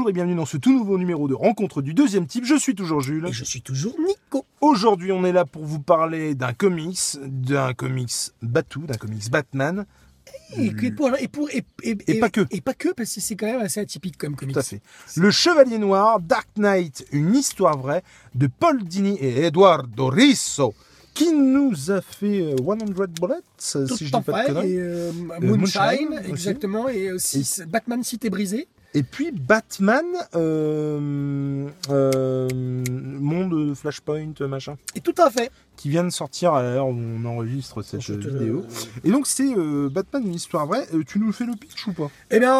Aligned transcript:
Bonjour 0.00 0.08
et 0.08 0.12
bienvenue 0.14 0.34
dans 0.34 0.46
ce 0.46 0.56
tout 0.56 0.72
nouveau 0.72 0.96
numéro 0.96 1.28
de 1.28 1.34
Rencontre 1.34 1.82
du 1.82 1.92
deuxième 1.92 2.26
type. 2.26 2.46
Je 2.46 2.54
suis 2.54 2.74
toujours 2.74 3.02
Jules. 3.02 3.26
Et 3.28 3.32
je 3.34 3.44
suis 3.44 3.60
toujours 3.60 3.94
Nico. 4.00 4.46
Aujourd'hui, 4.62 5.12
on 5.12 5.26
est 5.26 5.32
là 5.32 5.44
pour 5.44 5.62
vous 5.66 5.78
parler 5.78 6.34
d'un 6.34 6.54
comics, 6.54 7.18
d'un 7.22 7.74
comics 7.74 8.10
Batou, 8.40 8.80
d'un 8.86 8.94
comics 8.94 9.30
Batman. 9.30 9.84
Et, 10.56 10.72
que 10.72 10.88
pour, 10.88 11.10
et, 11.18 11.28
pour, 11.28 11.50
et, 11.50 11.66
et- 11.82 11.98
Et 12.06 12.18
pas 12.18 12.30
que. 12.30 12.46
Et 12.50 12.62
pas 12.62 12.72
que, 12.72 12.94
parce 12.94 13.14
que 13.14 13.20
c'est 13.20 13.36
quand 13.36 13.44
même 13.44 13.60
assez 13.60 13.78
atypique 13.80 14.16
comme 14.16 14.36
comics. 14.36 14.54
Tout 14.54 14.60
à 14.60 14.62
fait. 14.62 14.80
Le 15.16 15.30
Chevalier 15.30 15.76
Noir, 15.76 16.18
Dark 16.20 16.48
Knight, 16.56 17.04
une 17.12 17.34
histoire 17.36 17.76
vraie 17.76 18.02
de 18.34 18.46
Paul 18.46 18.82
Dini 18.82 19.18
et 19.18 19.44
Eduardo 19.44 20.06
Risso, 20.06 20.72
qui 21.12 21.30
nous 21.34 21.90
a 21.90 22.00
fait 22.00 22.40
euh, 22.40 22.56
100 22.56 22.76
Bullets, 22.86 23.34
Tout 23.58 23.96
si 23.96 24.06
je 24.06 24.16
dis 24.16 24.22
pas 24.24 24.44
de 24.44 24.46
conneries. 24.46 24.72
et 24.72 24.80
euh, 24.80 25.12
Moonshine 25.12 25.56
Moonshine, 25.58 26.08
aussi. 26.20 26.30
exactement, 26.30 26.88
et 26.88 27.12
aussi 27.12 27.46
Batman 27.68 28.02
Cité 28.02 28.30
Brisée. 28.30 28.66
Et 28.92 29.02
puis 29.04 29.30
Batman, 29.30 30.04
euh, 30.34 31.68
euh, 31.90 32.48
monde 33.20 33.74
Flashpoint, 33.74 34.32
machin, 34.48 34.76
Et 34.96 35.00
tout 35.00 35.14
à 35.18 35.30
fait. 35.30 35.50
qui 35.76 35.88
vient 35.90 36.02
de 36.04 36.10
sortir 36.10 36.54
à 36.54 36.62
l'heure 36.62 36.88
où 36.88 36.96
on 36.96 37.24
enregistre 37.24 37.82
cette 37.82 38.00
Je 38.00 38.14
te 38.14 38.26
le- 38.26 38.38
vidéo. 38.38 38.66
Et 39.04 39.10
donc 39.12 39.26
c'est 39.28 39.54
euh, 39.56 39.88
Batman, 39.88 40.24
une 40.26 40.34
histoire 40.34 40.66
vraie. 40.66 40.86
Tu 41.06 41.20
nous 41.20 41.30
fais 41.32 41.44
le 41.44 41.52
pitch 41.54 41.86
ou 41.86 41.92
pas? 41.92 42.10
Eh 42.30 42.40
bien, 42.40 42.54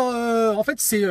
en 0.56 0.62
fait, 0.62 0.76
c'est 0.78 1.02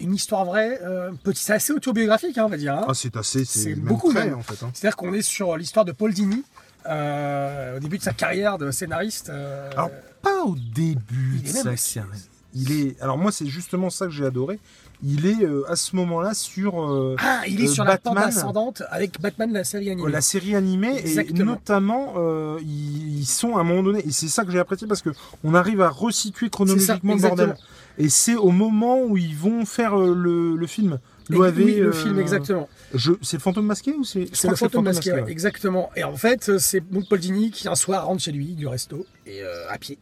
une 0.00 0.14
histoire 0.14 0.44
vraie. 0.44 0.80
petit, 1.24 1.42
c'est 1.42 1.52
assez 1.54 1.72
autobiographique, 1.72 2.38
hein, 2.38 2.44
on 2.46 2.48
va 2.50 2.56
dire. 2.56 2.74
hein. 2.74 2.84
Ah 2.88 2.94
c'est 2.94 3.16
assez, 3.16 3.44
C'est 3.44 3.74
beaucoup, 3.74 4.12
très, 4.12 4.26
même. 4.26 4.38
en 4.38 4.42
fait. 4.42 4.64
hein. 4.64 4.70
C'est-à-dire 4.72 4.96
qu'on 4.96 5.12
est 5.14 5.22
sur 5.22 5.56
l'histoire 5.56 5.84
de 5.84 5.92
Paul 5.92 6.12
Dini. 6.14 6.44
au 6.86 7.78
début 7.80 7.98
de 7.98 8.02
sa 8.04 8.12
carrière 8.12 8.56
de 8.56 8.70
scénariste. 8.70 9.30
Alors, 9.72 9.90
pas 10.22 10.42
au 10.44 10.54
début 10.54 11.40
de 11.42 11.48
sa 11.48 11.62
carrière. 11.74 12.06
Il 12.54 12.72
est. 12.72 13.00
Alors 13.00 13.18
moi, 13.18 13.32
c'est 13.32 13.46
justement 13.46 13.90
ça 13.90 14.06
que 14.06 14.12
j'ai 14.12 14.24
adoré. 14.24 14.58
Il 15.02 15.24
est 15.24 15.42
euh, 15.44 15.62
à 15.70 15.76
ce 15.76 15.96
moment-là 15.96 16.34
sur 16.34 16.82
euh, 16.84 17.16
ah, 17.18 17.40
il 17.48 17.62
est 17.62 17.68
euh, 17.68 17.72
sur 17.72 17.84
la 17.84 17.96
pente 17.96 18.16
Batman. 18.16 18.28
ascendante 18.28 18.82
avec 18.90 19.18
Batman 19.18 19.50
la 19.50 19.64
série 19.64 19.90
animée. 19.90 20.12
la 20.12 20.20
série 20.20 20.54
animée 20.54 21.02
et 21.06 21.32
notamment 21.32 22.14
ils, 22.60 23.20
ils 23.20 23.24
sont 23.24 23.56
à 23.56 23.60
un 23.60 23.64
moment 23.64 23.82
donné 23.82 24.06
et 24.06 24.10
c'est 24.10 24.28
ça 24.28 24.44
que 24.44 24.50
j'ai 24.50 24.58
apprécié 24.58 24.86
parce 24.86 25.00
que 25.00 25.08
on 25.42 25.54
arrive 25.54 25.80
à 25.80 25.88
resituer 25.88 26.50
chronologiquement 26.50 27.14
le 27.14 27.20
bordel. 27.22 27.54
Et 27.96 28.08
c'est 28.08 28.36
au 28.36 28.50
moment 28.50 29.02
où 29.02 29.16
ils 29.16 29.36
vont 29.36 29.64
faire 29.64 29.96
le, 29.96 30.54
le 30.54 30.66
film. 30.66 30.98
L'OAV, 31.28 31.56
oui, 31.58 31.76
le 31.76 31.92
film, 31.92 32.18
exactement. 32.18 32.68
Je, 32.94 33.12
c'est 33.22 33.36
le 33.36 33.42
fantôme 33.42 33.66
masqué 33.66 33.92
ou 33.92 34.04
c'est 34.04 34.28
C'est 34.32 34.48
le 34.48 34.56
fantôme 34.56 34.84
masqué, 34.84 35.12
ouais. 35.12 35.24
exactement. 35.28 35.90
Et 35.96 36.02
en 36.02 36.16
fait, 36.16 36.58
c'est 36.58 36.80
Paul 36.80 37.18
Dini 37.18 37.50
qui 37.50 37.68
un 37.68 37.74
soir 37.74 38.06
rentre 38.06 38.22
chez 38.22 38.32
lui 38.32 38.54
du 38.54 38.66
resto 38.66 39.06
et 39.26 39.42
euh, 39.42 39.70
à 39.70 39.78
pied. 39.78 39.98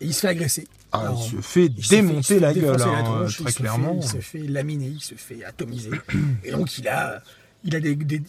Et 0.00 0.06
il 0.06 0.14
se 0.14 0.20
fait 0.20 0.28
agresser. 0.28 0.66
Ah, 0.92 1.00
Alors, 1.00 1.20
il 1.32 1.36
se 1.36 1.40
fait 1.42 1.66
il 1.66 1.88
démonter 1.88 2.22
se 2.22 2.34
fait 2.34 2.40
la 2.40 2.52
gueule, 2.54 2.62
défoncer 2.76 2.90
la 2.92 3.02
tronche, 3.02 3.34
très 3.36 3.44
il 3.44 3.48
se 3.48 3.52
fait- 3.56 3.62
clairement. 3.62 3.98
il 4.00 4.08
se 4.08 4.16
fait 4.18 4.38
laminer, 4.38 4.86
il 4.86 5.00
se 5.00 5.14
fait 5.14 5.44
atomiser. 5.44 5.90
et 6.44 6.50
donc 6.52 6.78
il 6.78 6.86
a, 6.88 7.20
il 7.64 7.74
a 7.74 7.80
des, 7.80 7.96
des- 7.96 8.22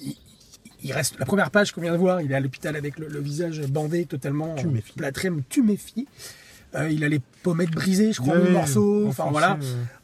il- 0.83 0.93
reste 0.93 1.19
la 1.19 1.25
première 1.25 1.51
page 1.51 1.71
qu'on 1.71 1.81
vient 1.81 1.91
de 1.93 1.97
voir. 1.97 2.21
Il 2.21 2.31
est 2.31 2.35
à 2.35 2.39
l'hôpital 2.39 2.75
avec 2.75 2.97
le, 2.99 3.07
le 3.07 3.19
visage 3.19 3.59
bandé, 3.67 4.05
totalement 4.05 4.55
Tu 4.55 4.67
méfies. 4.67 4.93
plâtré, 4.93 5.29
mais 5.29 5.43
tu 5.49 5.61
méfies. 5.61 6.07
Euh, 6.73 6.89
il 6.89 7.03
a 7.05 7.07
les 7.07 7.21
pommettes 7.43 7.71
brisées, 7.71 8.11
je 8.11 8.19
crois, 8.19 8.35
en 8.37 8.49
morceaux. 8.51 9.05
en 9.05 9.09
Enfin 9.09 9.23
français, 9.25 9.31
voilà. 9.31 9.57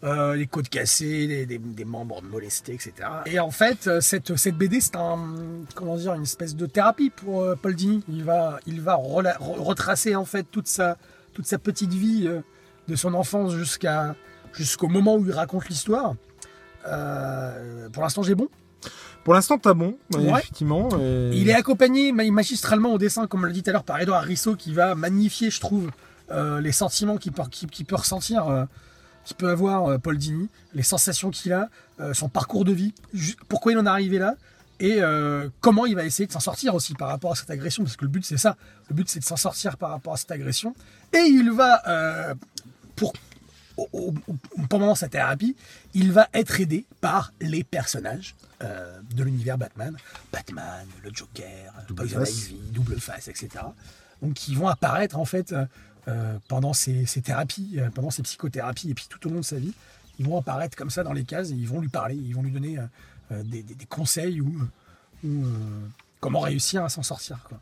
Euh, 0.04 0.36
les 0.36 0.48
côtes 0.48 0.70
cassées, 0.70 1.28
des, 1.28 1.46
des- 1.46 1.58
des 1.58 1.86
membres 1.86 2.22
molestés, 2.22 2.74
etc. 2.74 2.94
Et 3.26 3.40
en 3.40 3.52
fait, 3.52 3.88
euh, 3.88 4.00
cette, 4.02 4.38
cette 4.38 4.56
BD, 4.56 4.80
c'est 4.80 4.96
un, 4.96 5.18
comment 5.76 5.98
dire, 5.98 6.14
une 6.14 6.24
espèce 6.24 6.56
de 6.56 6.66
thérapie 6.68 7.10
pour 7.10 7.42
euh, 7.42 7.56
Paul 7.62 7.76
Dini. 7.76 8.04
Il 8.08 8.24
va, 8.24 8.60
il 8.68 8.80
va 8.82 8.96
re- 8.96 9.36
retracer 9.40 10.16
en 10.16 10.26
fait 10.26 10.46
toute 10.50 10.68
sa, 10.68 10.98
toute 11.34 11.46
sa 11.46 11.58
petite 11.58 11.94
vie 11.94 12.28
euh, 12.28 12.42
de 12.88 12.96
son 12.96 13.14
enfance 13.14 13.54
jusqu'à, 13.56 14.16
jusqu'au 14.54 14.88
moment 14.88 15.16
où 15.16 15.26
il 15.26 15.32
raconte 15.32 15.70
l'histoire. 15.70 16.16
Euh, 16.88 17.90
pour 17.90 18.04
l'instant, 18.04 18.24
j'ai 18.24 18.36
bon. 18.36 18.48
Pour 19.24 19.36
l'instant, 19.36 19.58
t'as 19.60 19.76
bon, 19.76 19.98
Ouais. 20.16 20.32
effectivement. 20.40 20.90
et- 21.00 21.32
Il 21.34 21.48
est 21.50 21.54
accompagné 21.54 22.12
ma- 22.12 22.30
magistralement 22.32 22.94
au 22.94 22.98
dessin, 22.98 23.28
comme 23.28 23.42
on 23.44 23.46
l'a 23.46 23.52
dit 23.52 23.62
tout 23.62 23.70
à 23.70 23.74
l'heure, 23.74 23.84
par 23.84 24.00
Edouard 24.02 24.24
Risso, 24.24 24.56
qui 24.56 24.74
va 24.74 24.96
magnifier, 24.96 25.52
je 25.52 25.60
trouve, 25.60 25.92
euh, 26.32 26.60
les 26.60 26.72
sentiments 26.72 27.18
qu'il 27.18 27.32
peut, 27.32 27.96
ressentir, 27.96 28.48
euh, 28.48 28.66
qu'il 29.24 29.36
peut 29.38 29.50
avoir 29.50 30.00
Paul 30.00 30.18
Dini, 30.18 30.50
les 30.74 30.82
sensations 30.82 31.30
qu'il 31.30 31.54
a, 31.54 31.70
son 32.14 32.30
parcours 32.30 32.66
de 32.66 32.72
vie, 32.72 32.96
pourquoi 33.48 33.74
il 33.74 33.78
en 33.78 33.86
est 33.86 33.90
arrivé 33.90 34.18
là, 34.18 34.34
et 34.82 35.02
euh, 35.02 35.48
comment 35.62 35.86
il 35.86 35.96
va 35.96 36.04
essayer 36.06 36.28
de 36.28 36.32
s'en 36.32 36.40
sortir 36.40 36.76
aussi 36.76 36.94
par 36.96 37.08
rapport 37.08 37.32
à 37.32 37.36
cette 37.36 37.50
agression, 37.50 37.84
parce 37.84 37.96
que 37.96 38.04
le 38.06 38.10
but 38.12 38.26
c'est 38.26 38.38
ça, 38.38 38.58
le 38.90 38.96
but 38.96 39.08
c'est 39.08 39.20
de 39.20 39.26
s'en 39.26 39.38
sortir 39.38 39.78
par 39.78 39.92
rapport 39.92 40.14
à 40.14 40.18
cette 40.18 40.32
agression, 40.32 40.76
et 41.14 41.20
il 41.20 41.52
va, 41.52 41.82
euh, 41.88 42.36
pour 42.96 43.14
au- 43.78 43.88
au- 43.94 44.14
au- 44.28 44.68
pendant 44.70 44.94
sa 44.96 45.08
thérapie, 45.08 45.56
il 45.94 46.12
va 46.12 46.28
être 46.34 46.60
aidé 46.60 46.86
par 47.00 47.32
les 47.40 47.64
personnages 47.64 48.36
euh, 48.62 49.00
de 49.16 49.24
l'univers 49.24 49.58
Batman. 49.58 49.96
Batman, 50.32 50.86
le 51.04 51.10
Joker, 51.14 51.74
Double 51.88 52.08
Face. 52.10 52.50
Ivy, 52.50 52.56
Double 52.72 53.00
Face, 53.00 53.28
etc. 53.28 53.50
Donc 54.22 54.34
qui 54.34 54.54
vont 54.56 54.68
apparaître 54.68 55.18
en 55.18 55.26
fait 55.26 55.56
pendant 56.48 56.74
ces 56.74 57.06
thérapies, 57.24 57.80
pendant 57.96 58.10
ces 58.12 58.22
psychothérapies 58.24 58.90
et 58.92 58.94
puis 58.94 59.06
tout 59.10 59.26
au 59.28 59.32
long 59.32 59.40
de 59.40 59.46
sa 59.46 59.56
vie. 59.58 59.74
Ils 60.20 60.26
vont 60.28 60.38
apparaître 60.38 60.76
comme 60.78 60.90
ça 60.92 61.04
dans 61.04 61.14
les 61.14 61.24
cases 61.24 61.50
et 61.50 61.54
ils 61.54 61.68
vont 61.68 61.80
lui 61.80 61.88
parler, 61.90 62.16
ils 62.16 62.36
vont 62.36 62.44
lui 62.44 62.52
donner 62.52 62.78
des, 63.44 63.64
des- 63.64 63.76
conseils 63.86 64.42
ou, 64.42 64.54
euh, 65.46 65.88
comment 66.20 66.40
réussir 66.40 66.84
à 66.84 66.90
s'en 66.90 67.04
sortir. 67.04 67.40
Quoi. 67.48 67.60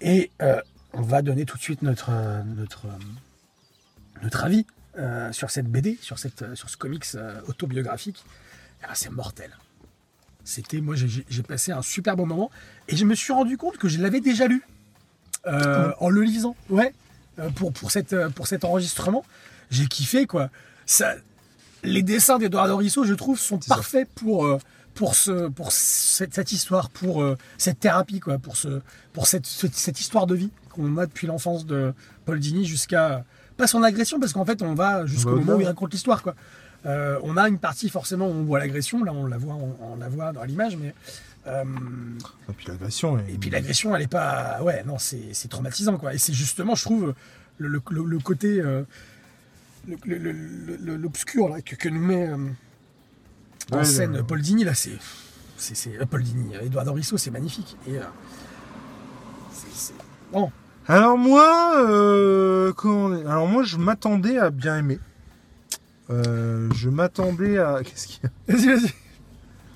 Et 0.00 0.30
euh, 0.42 0.60
on 0.92 1.02
va 1.02 1.22
donner 1.22 1.44
tout 1.44 1.56
de 1.56 1.62
suite 1.62 1.82
notre, 1.82 2.10
euh, 2.10 2.42
euh, 2.86 4.22
avis 4.44 4.66
euh, 4.96 5.32
sur 5.32 5.50
cette 5.50 5.66
BD, 5.66 5.98
sur, 6.00 6.18
cette, 6.18 6.42
euh, 6.42 6.54
sur 6.54 6.70
ce 6.70 6.76
comics 6.76 7.04
euh, 7.14 7.40
autobiographique. 7.46 8.24
Ah, 8.82 8.94
c'est 8.94 9.10
mortel. 9.10 9.50
C'était, 10.44 10.80
moi, 10.80 10.94
j'ai- 10.96 11.08
passé 11.42 11.72
un 11.72 11.82
super 11.82 12.16
bon 12.16 12.26
moment 12.26 12.50
et 12.88 12.96
je 12.96 13.04
me 13.04 13.14
suis 13.14 13.32
rendu 13.32 13.56
compte 13.58 13.76
que 13.76 13.88
je 13.88 13.98
l'avais 14.00 14.20
déjà 14.20 14.46
lu 14.46 14.62
euh, 15.46 15.92
en 16.00 16.08
le 16.08 16.22
lisant. 16.22 16.56
Ouais, 16.70 16.94
euh, 17.38 17.50
euh, 18.12 18.30
pour 18.30 18.46
cet 18.46 18.64
enregistrement. 18.64 19.24
J'ai 19.70 19.86
kiffé, 19.86 20.26
quoi. 20.26 20.48
Ça, 20.86 21.16
les 21.82 22.02
dessins 22.02 22.38
d'Eduardo 22.38 22.76
Risso, 22.76 23.04
je 23.04 23.14
trouve, 23.14 23.38
sont 23.38 23.60
ça. 23.60 23.74
parfaits 23.74 24.08
pour, 24.14 24.46
euh, 24.46 24.58
pour, 24.94 25.14
ce, 25.14 25.48
pour 25.48 25.72
cette, 25.72 26.34
cette 26.34 26.52
histoire, 26.52 26.90
pour 26.90 27.22
euh, 27.22 27.36
cette 27.56 27.80
thérapie, 27.80 28.20
quoi, 28.20 28.38
pour, 28.38 28.56
ce, 28.56 28.80
pour 29.12 29.26
cette, 29.26 29.46
ce- 29.46 29.66
cette 29.72 30.00
histoire 30.00 30.26
de 30.26 30.34
vie 30.34 30.50
qu'on 30.70 30.96
a 30.98 31.06
depuis 31.06 31.26
l'enfance 31.26 31.66
de 31.66 31.92
Paul 32.24 32.38
Dini 32.40 32.64
jusqu'à. 32.66 33.24
Pas 33.56 33.66
son 33.66 33.82
agression, 33.82 34.20
parce 34.20 34.32
qu'en 34.32 34.44
fait, 34.44 34.62
on 34.62 34.74
va 34.74 35.04
jusqu'au 35.06 35.36
moment 35.36 35.54
où 35.56 35.60
il 35.60 35.66
raconte 35.66 35.92
l'histoire, 35.92 36.22
quoi. 36.22 36.34
Euh, 36.86 37.18
on 37.24 37.36
a 37.36 37.48
une 37.48 37.58
partie, 37.58 37.88
forcément, 37.88 38.28
où 38.28 38.30
on 38.32 38.44
voit 38.44 38.60
l'agression, 38.60 39.02
là, 39.02 39.12
on 39.12 39.26
la 39.26 39.36
voit, 39.36 39.54
on, 39.54 39.76
on 39.94 39.96
la 39.96 40.08
voit 40.08 40.32
dans 40.32 40.44
l'image, 40.44 40.76
mais. 40.76 40.94
euh, 41.48 41.64
Et 42.48 42.52
puis 42.52 42.66
l'agression. 42.68 43.18
est- 43.18 43.32
et 43.32 43.38
puis 43.38 43.50
l'agression, 43.50 43.96
elle 43.96 44.02
est 44.02 44.06
pas. 44.06 44.60
Ouais, 44.62 44.84
non, 44.84 44.96
c'est 44.98 45.48
traumatisant, 45.48 45.96
quoi. 45.98 46.14
Et 46.14 46.18
c'est 46.18 46.32
justement, 46.32 46.76
je 46.76 46.84
trouve, 46.84 47.14
le, 47.58 47.80
le- 47.90 48.18
côté. 48.20 48.60
euh, 48.60 48.82
L'obscur, 49.86 51.48
là, 51.48 51.60
que, 51.62 51.74
que 51.76 51.88
nous 51.88 52.00
met 52.04 52.28
euh, 52.28 52.36
en 53.72 53.78
Ouais, 53.78 53.84
scène 53.84 54.22
Paul 54.26 54.40
Dini, 54.40 54.64
là, 54.64 54.74
c'est. 54.74 54.98
c'est- 55.56 55.98
euh, 56.00 56.04
Paul 56.06 56.22
Dini, 56.22 56.54
Edouard 56.62 56.86
Risso, 56.94 57.16
c'est 57.16 57.30
magnifique. 57.30 57.76
Et. 57.86 57.98
euh, 57.98 58.02
c'est- 59.52 59.66
c'est- 59.74 59.94
Bon, 60.32 60.50
Alors 60.86 61.18
moi, 61.18 61.74
euh, 61.86 62.72
comment 62.72 63.06
on 63.06 63.16
est- 63.16 63.24
alors 63.26 63.46
moi, 63.46 63.62
je 63.62 63.76
m'attendais 63.76 64.38
à 64.38 64.50
bien 64.50 64.78
aimer. 64.78 64.98
Je 66.10 66.88
m'attendais 66.88 67.58
à. 67.58 67.80
Qu'est-ce 67.84 68.06
qu'il 68.06 68.20
y 68.24 68.26
a? 68.26 68.30
Vas-y, 68.54 68.66
vas-y. 68.80 68.92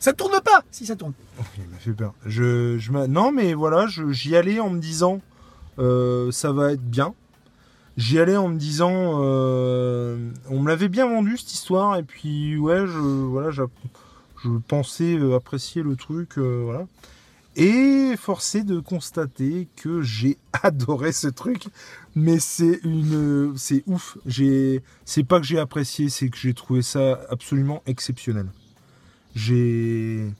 Ça 0.00 0.12
tourne 0.14 0.40
pas 0.40 0.64
Si, 0.70 0.84
ça 0.86 0.96
tourne. 0.96 1.12
Oh, 1.38 1.42
Il 1.58 1.68
m'a 1.70 1.76
fait 1.78 1.92
peur. 1.92 2.14
Je, 2.26 2.76
je 2.78 2.90
non, 2.92 3.30
mais 3.30 3.54
voilà, 3.54 3.86
je- 3.86 4.10
j'y 4.10 4.34
allais 4.36 4.58
en 4.58 4.70
me 4.70 4.80
disant, 4.80 5.20
ça 5.78 6.52
va 6.52 6.72
être 6.72 6.82
bien. 6.82 7.14
J'y 7.98 8.18
allais 8.18 8.36
en 8.36 8.48
me 8.48 8.58
disant, 8.58 9.20
euh, 9.22 10.30
on 10.48 10.60
me 10.60 10.68
l'avait 10.68 10.88
bien 10.88 11.06
vendu 11.06 11.36
cette 11.36 11.52
histoire, 11.52 11.96
et 11.96 12.02
puis 12.02 12.56
ouais, 12.56 12.86
je, 12.86 12.98
voilà, 12.98 13.50
je 13.50 13.62
pensais 14.66 15.14
euh, 15.14 15.36
apprécier 15.36 15.82
le 15.82 15.94
truc, 15.96 16.38
euh, 16.38 16.62
voilà. 16.64 16.86
Et 17.54 18.14
forcé 18.16 18.64
de 18.64 18.80
constater 18.80 19.68
que 19.76 20.00
j'ai 20.00 20.38
adoré 20.62 21.12
ce 21.12 21.28
truc, 21.28 21.64
mais 22.14 22.38
c'est 22.38 22.80
une, 22.82 23.52
c'est 23.58 23.82
ouf. 23.86 24.16
J'ai, 24.24 24.82
c'est 25.04 25.24
pas 25.24 25.38
que 25.38 25.44
j'ai 25.44 25.58
apprécié, 25.58 26.08
c'est 26.08 26.30
que 26.30 26.38
j'ai 26.38 26.54
trouvé 26.54 26.80
ça 26.80 27.20
absolument 27.28 27.82
exceptionnel. 27.84 28.46
J'ai, 29.34 30.32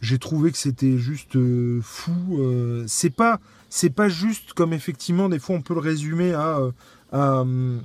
j'ai 0.00 0.18
trouvé 0.18 0.50
que 0.50 0.58
c'était 0.58 0.96
juste 0.96 1.36
fou. 1.82 2.86
c'est 2.86 3.14
pas, 3.14 3.38
c'est 3.74 3.88
pas 3.88 4.10
juste 4.10 4.52
comme 4.52 4.74
effectivement 4.74 5.30
des 5.30 5.38
fois 5.38 5.56
on 5.56 5.62
peut 5.62 5.72
le 5.72 5.80
résumer 5.80 6.34
à, 6.34 6.58
euh, 6.58 6.72
à, 7.10 7.40
hum, 7.40 7.82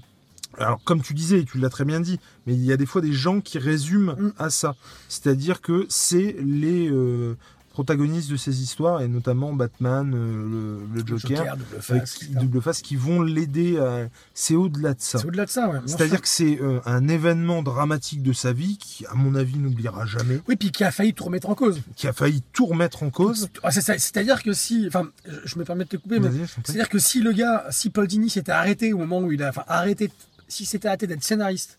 alors 0.58 0.84
comme 0.84 1.02
tu 1.02 1.14
disais, 1.14 1.46
tu 1.46 1.60
l'as 1.60 1.70
très 1.70 1.86
bien 1.86 2.02
dit, 2.02 2.20
mais 2.46 2.54
il 2.54 2.66
y 2.66 2.74
a 2.74 2.78
des 2.78 2.86
fois 2.86 3.00
des 3.00 3.14
gens 3.14 3.40
qui 3.40 3.58
résument 3.58 4.16
Mm. 4.18 4.34
à 4.38 4.50
ça, 4.50 4.76
c'est-à-dire 5.08 5.62
que 5.62 5.86
c'est 5.88 6.36
les 6.44 6.90
euh, 6.90 7.38
protagonistes 7.78 8.32
de 8.32 8.38
ces 8.38 8.64
histoires, 8.64 9.04
et 9.04 9.08
notamment 9.08 9.54
Batman, 9.54 10.12
euh, 10.12 10.80
le, 10.96 11.00
le 11.00 11.06
Joker, 11.06 11.38
Joker, 11.38 11.58
double 11.58 11.80
face, 11.82 12.14
qui- 12.16 12.26
etc. 12.26 12.40
double 12.42 12.62
face, 12.64 12.82
qui 12.82 12.96
vont 12.96 13.22
l'aider 13.22 13.78
à... 13.78 14.08
C'est 14.34 14.56
au-delà 14.56 14.96
de 14.96 15.00
ça. 15.02 15.20
C'est 15.20 15.28
au-delà 15.28 15.46
de 15.46 15.52
ça, 15.52 15.70
ouais. 15.70 15.78
C'est-à-dire 15.86 16.20
que 16.20 16.28
c'est 16.28 16.60
euh, 16.60 16.80
un 16.86 17.08
événement 17.08 17.62
dramatique 17.62 18.24
de 18.24 18.34
sa 18.34 18.52
vie 18.52 18.78
qui, 18.80 19.06
à 19.06 19.14
mon 19.14 19.36
avis, 19.36 19.60
n'oubliera 19.60 20.08
jamais, 20.08 20.42
Oui, 20.48 20.56
puis 20.56 20.72
qui 20.72 20.84
a 20.84 20.90
failli 20.90 21.14
tout 21.14 21.26
remettre 21.26 21.50
en 21.52 21.54
cause. 21.54 21.80
qui 21.96 22.08
a 22.08 22.14
failli 22.14 22.42
tout 22.52 22.66
remettre 22.66 23.04
en 23.04 23.12
cause. 23.12 23.48
Ah, 23.62 23.70
C'est-à-dire 23.70 24.42
que 24.42 24.54
si. 24.54 24.86
Enfin, 24.88 25.08
je- 25.46 25.60
me 25.60 25.64
permets 25.64 25.84
de 25.84 25.90
te 25.90 25.98
couper, 25.98 26.20
mais. 26.20 26.30
C'est-à-dire 26.66 26.90
que 26.90 26.98
si 26.98 27.22
le 27.22 27.32
gars, 27.32 27.66
si 27.70 27.92
Paul 27.92 28.08
Dini 28.08 28.32
s'était 28.32 28.52
arrêté 28.52 28.92
au 28.94 28.98
moment 28.98 29.20
où 29.20 29.32
il 29.32 29.44
a. 29.44 29.50
Enfin, 29.50 29.64
arrêté. 29.68 30.12
Si 30.48 30.66
s'était 30.66 30.88
arrêté 30.88 31.06
d'être 31.06 31.24
scénariste 31.24 31.78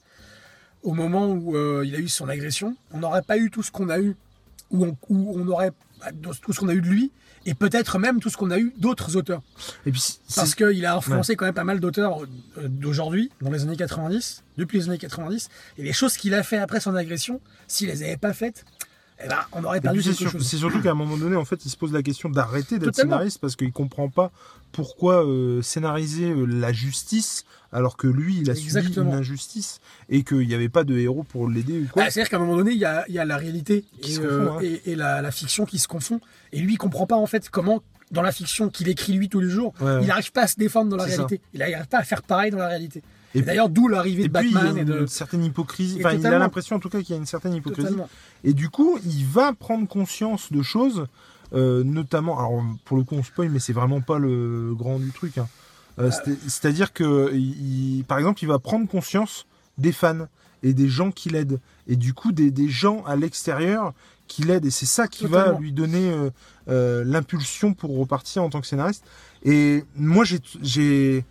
au 0.85 0.95
moment 0.95 1.27
où 1.33 1.57
euh, 1.57 1.83
il 1.85 1.93
a 1.97 1.99
eu 1.99 2.07
son 2.09 2.29
agression, 2.29 2.77
on 2.93 2.99
n'aurait 3.01 3.23
pas 3.23 3.37
eu 3.37 3.51
tout 3.51 3.65
ce 3.65 3.73
qu'on 3.73 3.89
a 3.89 3.99
eu. 3.99 4.15
Ou 4.71 4.85
on, 4.85 4.97
où 5.09 5.35
on 5.41 5.49
aurait 5.49 5.73
bah, 6.01 6.07
tout 6.43 6.53
ce 6.53 6.61
qu'on 6.61 6.69
a 6.69 6.75
eu 6.75 6.81
de 6.81 6.89
lui. 6.89 7.11
Et 7.47 7.55
peut-être 7.55 7.99
même 7.99 8.21
tout 8.21 8.29
ce 8.29 8.37
qu'on 8.37 8.51
a 8.51 8.59
eu 8.59 8.75
d'autres 8.77 9.17
auteurs. 9.17 9.43
Et 9.87 9.93
puis, 9.93 10.03
Parce 10.35 10.55
qu'il 10.55 10.85
a 10.85 10.97
influencé 10.97 11.35
quand 11.37 11.47
même 11.47 11.55
pas 11.55 11.65
mal 11.65 11.81
d'auteurs 11.81 12.23
euh, 12.23 12.69
d'aujourd'hui, 12.69 13.31
dans 13.41 13.51
les 13.51 13.63
années 13.63 13.77
90, 13.77 14.43
depuis 14.59 14.79
les 14.79 14.89
années 14.89 14.99
90. 14.99 15.49
Et 15.79 15.83
les 15.83 15.93
choses 15.93 16.17
qu'il 16.17 16.35
a 16.35 16.43
fait 16.43 16.59
après 16.59 16.81
son 16.81 16.95
agression, 16.95 17.41
s'il 17.67 17.89
les 17.89 18.03
avait 18.03 18.17
pas 18.17 18.35
faites, 18.35 18.65
eh 19.25 19.29
ben, 19.29 19.39
on 19.53 19.65
aurait 19.65 19.81
perdu 19.81 20.01
quelque 20.03 20.15
sur- 20.17 20.31
chose. 20.31 20.47
c'est 20.47 20.57
surtout 20.59 20.81
qu'à 20.81 20.93
un 20.93 20.95
moment 20.95 21.17
donné, 21.17 21.37
en 21.37 21.45
fait, 21.45 21.65
il 21.65 21.71
se 21.71 21.77
pose 21.77 21.93
la 21.93 22.03
question 22.03 22.29
d'arrêter 22.29 22.79
d'être 22.79 22.95
scénariste 22.95 23.41
parce 23.41 23.57
qu'il 23.57 23.73
comprend 23.73 24.09
pas 24.09 24.31
pourquoi 24.73 25.25
euh, 25.27 25.61
scénariser 25.63 26.31
euh, 26.31 26.45
la 26.45 26.73
justice 26.73 27.45
alors 27.73 27.97
que 27.97 28.07
lui, 28.07 28.39
il 28.41 28.51
a 28.51 28.55
subi 28.55 28.67
Exactement. 28.69 29.11
une 29.13 29.17
injustice 29.19 29.81
et 30.09 30.23
qu'il 30.25 30.47
n'y 30.47 30.55
avait 30.55 30.69
pas 30.69 30.85
de 30.85 30.97
héros 30.99 31.23
pour 31.25 31.49
l'aider 31.49 31.81
ou 31.81 31.87
quoi. 31.93 32.05
Bah, 32.05 32.11
C'est-à-dire 32.11 32.31
qu'à 32.31 32.37
un 32.37 32.41
moment 32.41 32.57
donné, 32.57 32.73
il 32.73 32.79
y 32.79 32.85
a, 32.85 33.05
il 33.09 33.15
y 33.15 33.19
a 33.19 33.25
la 33.25 33.37
réalité 33.37 33.85
Qui 34.01 34.13
et, 34.13 34.15
se 34.15 34.21
euh, 34.21 34.47
confond, 34.47 34.59
hein. 34.59 34.63
et- 34.63 34.93
et 34.93 34.95
la, 34.95 35.21
la 35.21 35.31
fiction 35.31 35.65
qui 35.67 35.79
se 35.79 35.89
confond. 35.89 36.21
Et 36.53 36.61
lui, 36.61 36.75
il 36.75 36.79
comprend 36.79 37.07
pas 37.07 37.17
en 37.17 37.27
fait 37.27 37.51
comment, 37.51 37.83
dans 38.11 38.23
la 38.23 38.33
fiction 38.33 38.71
qu'il 38.71 38.89
écrit 38.89 39.13
lui 39.15 39.29
tous 39.29 39.41
les 39.41 39.51
jours, 39.51 39.75
Ouais, 39.81 39.87
ouais. 39.87 39.99
il 40.03 40.07
n'arrive 40.07 40.33
pas 40.33 40.43
à 40.43 40.47
se 40.47 40.57
défendre 40.57 40.91
dans 40.91 40.97
la 40.97 41.05
ça. 41.09 41.11
réalité. 41.11 41.41
Il 41.55 41.59
n'arrive 41.61 41.87
pas 41.89 41.99
à 41.99 42.05
faire 42.05 42.23
pareil 42.23 42.51
dans 42.51 42.59
la 42.59 42.69
réalité. 42.69 43.03
Et 43.35 43.43
d'ailleurs, 43.43 43.69
d'où 43.69 43.89
l'arrivée 43.89 44.27
de 44.29 44.39
puis, 44.39 44.49
il 44.49 44.53
y 44.53 44.57
a 44.57 44.61
Batman 44.63 44.79
et 44.79 44.81
une 44.93 45.01
de. 45.03 45.07
certaine 45.07 45.45
hypocrisie. 45.45 45.97
Enfin, 46.01 46.15
il 46.15 46.27
a 46.27 46.39
l'impression, 46.39 46.77
en 46.77 46.79
tout 46.81 46.89
cas, 46.89 46.99
qu'il 47.03 47.11
y 47.11 47.13
a 47.15 47.17
une 47.19 47.27
certaine 47.27 47.55
hypocrisie. 47.55 47.89
Totalement. 47.89 48.09
Et 48.45 48.55
du 48.55 48.69
coup, 48.71 48.99
il 49.05 49.25
va 49.27 49.53
prendre 49.53 49.87
conscience 49.87 50.51
de 50.53 50.63
choses, 50.63 51.07
euh, 51.53 51.85
notamment. 51.85 52.39
Alors, 52.39 52.63
pour 52.85 52.97
le 52.97 53.05
coup, 53.05 53.15
on 53.17 53.23
spoil, 53.23 53.51
mais 53.51 53.59
c'est 53.59 53.73
vraiment 53.75 54.01
pas 54.01 54.19
le 54.19 54.73
grand 54.75 54.99
du 54.99 55.11
truc. 55.13 55.37
hein. 55.39 55.49
Euh, 55.99 56.11
c'est- 56.11 56.39
C'est-à-dire 56.49 56.93
que, 56.93 57.35
il- 57.35 58.05
par 58.09 58.19
exemple, 58.19 58.43
il 58.43 58.47
va 58.47 58.59
prendre 58.59 58.89
conscience 58.89 59.47
des 59.79 59.93
fans 59.93 60.27
et 60.63 60.73
des 60.73 60.89
gens 60.89 61.11
qui 61.11 61.29
l'aident. 61.29 61.61
Et 61.87 61.97
du 61.97 62.15
coup, 62.15 62.33
des, 62.33 62.51
des 62.51 62.69
gens 62.69 63.05
à 63.05 63.15
l'extérieur 63.17 63.93
qui 64.27 64.43
l'aident. 64.43 64.67
Et 64.67 64.71
c'est 64.71 64.87
ça 64.87 65.07
qui 65.09 65.27
va 65.27 65.53
lui 65.61 65.73
donner 65.73 66.13
euh, 66.69 67.03
l'impulsion 67.05 67.75
pour 67.75 67.97
repartir 67.99 68.43
en 68.43 68.49
tant 68.51 68.61
que 68.61 68.67
scénariste. 68.67 69.05
Et 69.45 69.85
moi, 69.97 70.25
j'ai. 70.63 71.25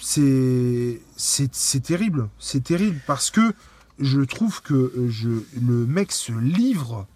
C'est 0.00 1.00
c'est 1.16 1.82
terrible 1.82 2.28
c'est 2.38 2.62
terrible 2.64 3.00
parce 3.06 3.30
que 3.30 3.52
je 3.98 4.20
trouve 4.22 4.62
que 4.62 4.74
euh, 4.74 5.08
je 5.10 5.28
le 5.60 5.86
mec 5.86 6.12
se 6.12 6.32
livre 6.32 7.06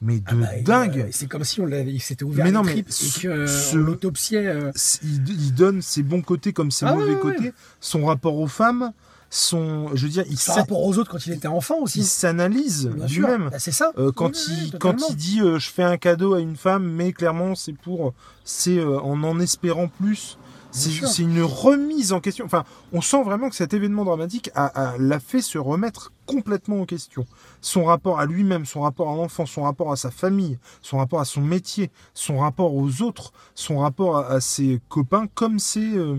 mais 0.00 0.18
de 0.18 0.24
Ah 0.30 0.34
bah, 0.34 0.56
il, 0.58 0.64
dingue 0.64 0.98
euh, 1.00 1.08
c'est 1.12 1.28
comme 1.28 1.44
si 1.44 1.60
on 1.60 1.66
l'avait, 1.66 1.92
il 1.92 2.00
s'était 2.00 2.24
ouvert 2.24 2.44
Mais 2.44 2.50
non, 2.50 2.62
mais 2.64 2.72
tripes 2.72 2.90
ce- 2.90 3.04
et 3.26 3.28
qu'on 3.28 3.46
ce- 3.46 3.76
l'autopsiait. 3.76 4.46
euh, 4.48 4.72
il, 5.04 5.28
il 5.28 5.54
donne 5.54 5.80
ses 5.82 6.02
bons 6.02 6.22
côtés 6.22 6.52
comme 6.52 6.70
ses 6.72 6.86
Ah 6.86 6.94
mauvais 6.94 7.14
ouais, 7.14 7.22
ouais, 7.22 7.36
côtés 7.36 7.52
son 7.80 8.04
rapport 8.06 8.36
aux 8.36 8.48
femmes 8.48 8.92
son 9.30 9.94
je 9.94 10.04
veux 10.04 10.10
dire 10.12 10.24
il 10.28 10.36
s'a- 10.38 10.54
rapport 10.54 10.82
aux 10.84 10.98
autres 10.98 11.10
quand 11.10 11.24
il 11.26 11.32
était 11.32 11.48
enfant 11.48 11.76
il 11.78 11.82
aussi. 11.84 12.04
s'analyse 12.04 12.88
Bien 12.88 13.08
sûr. 13.08 13.22
lui-même 13.26 13.48
Bah, 13.50 13.58
c'est 13.58 13.72
ça. 13.72 13.92
Euh, 13.96 14.12
quand, 14.12 14.30
Oui, 14.30 14.42
il, 14.48 14.64
oui, 14.64 14.72
quand 14.78 14.96
il 15.08 15.16
dit 15.16 15.38
je 15.40 15.70
fais 15.70 15.84
un 15.84 15.96
cadeau 15.96 16.34
à 16.34 16.40
une 16.40 16.56
femme, 16.56 16.84
mais 16.84 17.12
clairement 17.12 17.54
c'est 17.54 17.72
pour 17.72 18.12
c'est 18.44 18.82
en 18.84 19.22
en 19.22 19.40
espérant 19.40 19.88
plus. 19.88 20.36
C'est 20.72 21.22
une 21.22 21.42
remise 21.42 22.12
en 22.12 22.20
question. 22.20 22.46
Enfin, 22.46 22.64
on 22.92 23.00
sent 23.02 23.22
vraiment 23.22 23.50
que 23.50 23.54
cet 23.54 23.74
événement 23.74 24.04
dramatique 24.04 24.50
a, 24.54 24.94
l'a 24.98 25.20
fait 25.20 25.42
se 25.42 25.58
remettre 25.58 26.12
complètement 26.26 26.80
en 26.80 26.86
question. 26.86 27.26
Son 27.60 27.84
rapport 27.84 28.18
à 28.18 28.26
lui-même, 28.26 28.64
son 28.64 28.80
rapport 28.80 29.10
à 29.10 29.16
l'enfant, 29.16 29.44
son 29.44 29.62
rapport 29.62 29.92
à 29.92 29.96
sa 29.96 30.10
famille, 30.10 30.58
son 30.80 30.98
rapport 30.98 31.20
à 31.20 31.24
son 31.24 31.42
métier, 31.42 31.90
son 32.14 32.38
rapport 32.38 32.74
aux 32.74 33.02
autres, 33.02 33.32
son 33.54 33.78
rapport 33.78 34.16
à, 34.16 34.26
à 34.28 34.40
ses 34.40 34.80
copains 34.88 35.26
comme 35.34 35.58
ses 35.58 35.96
euh, 35.96 36.18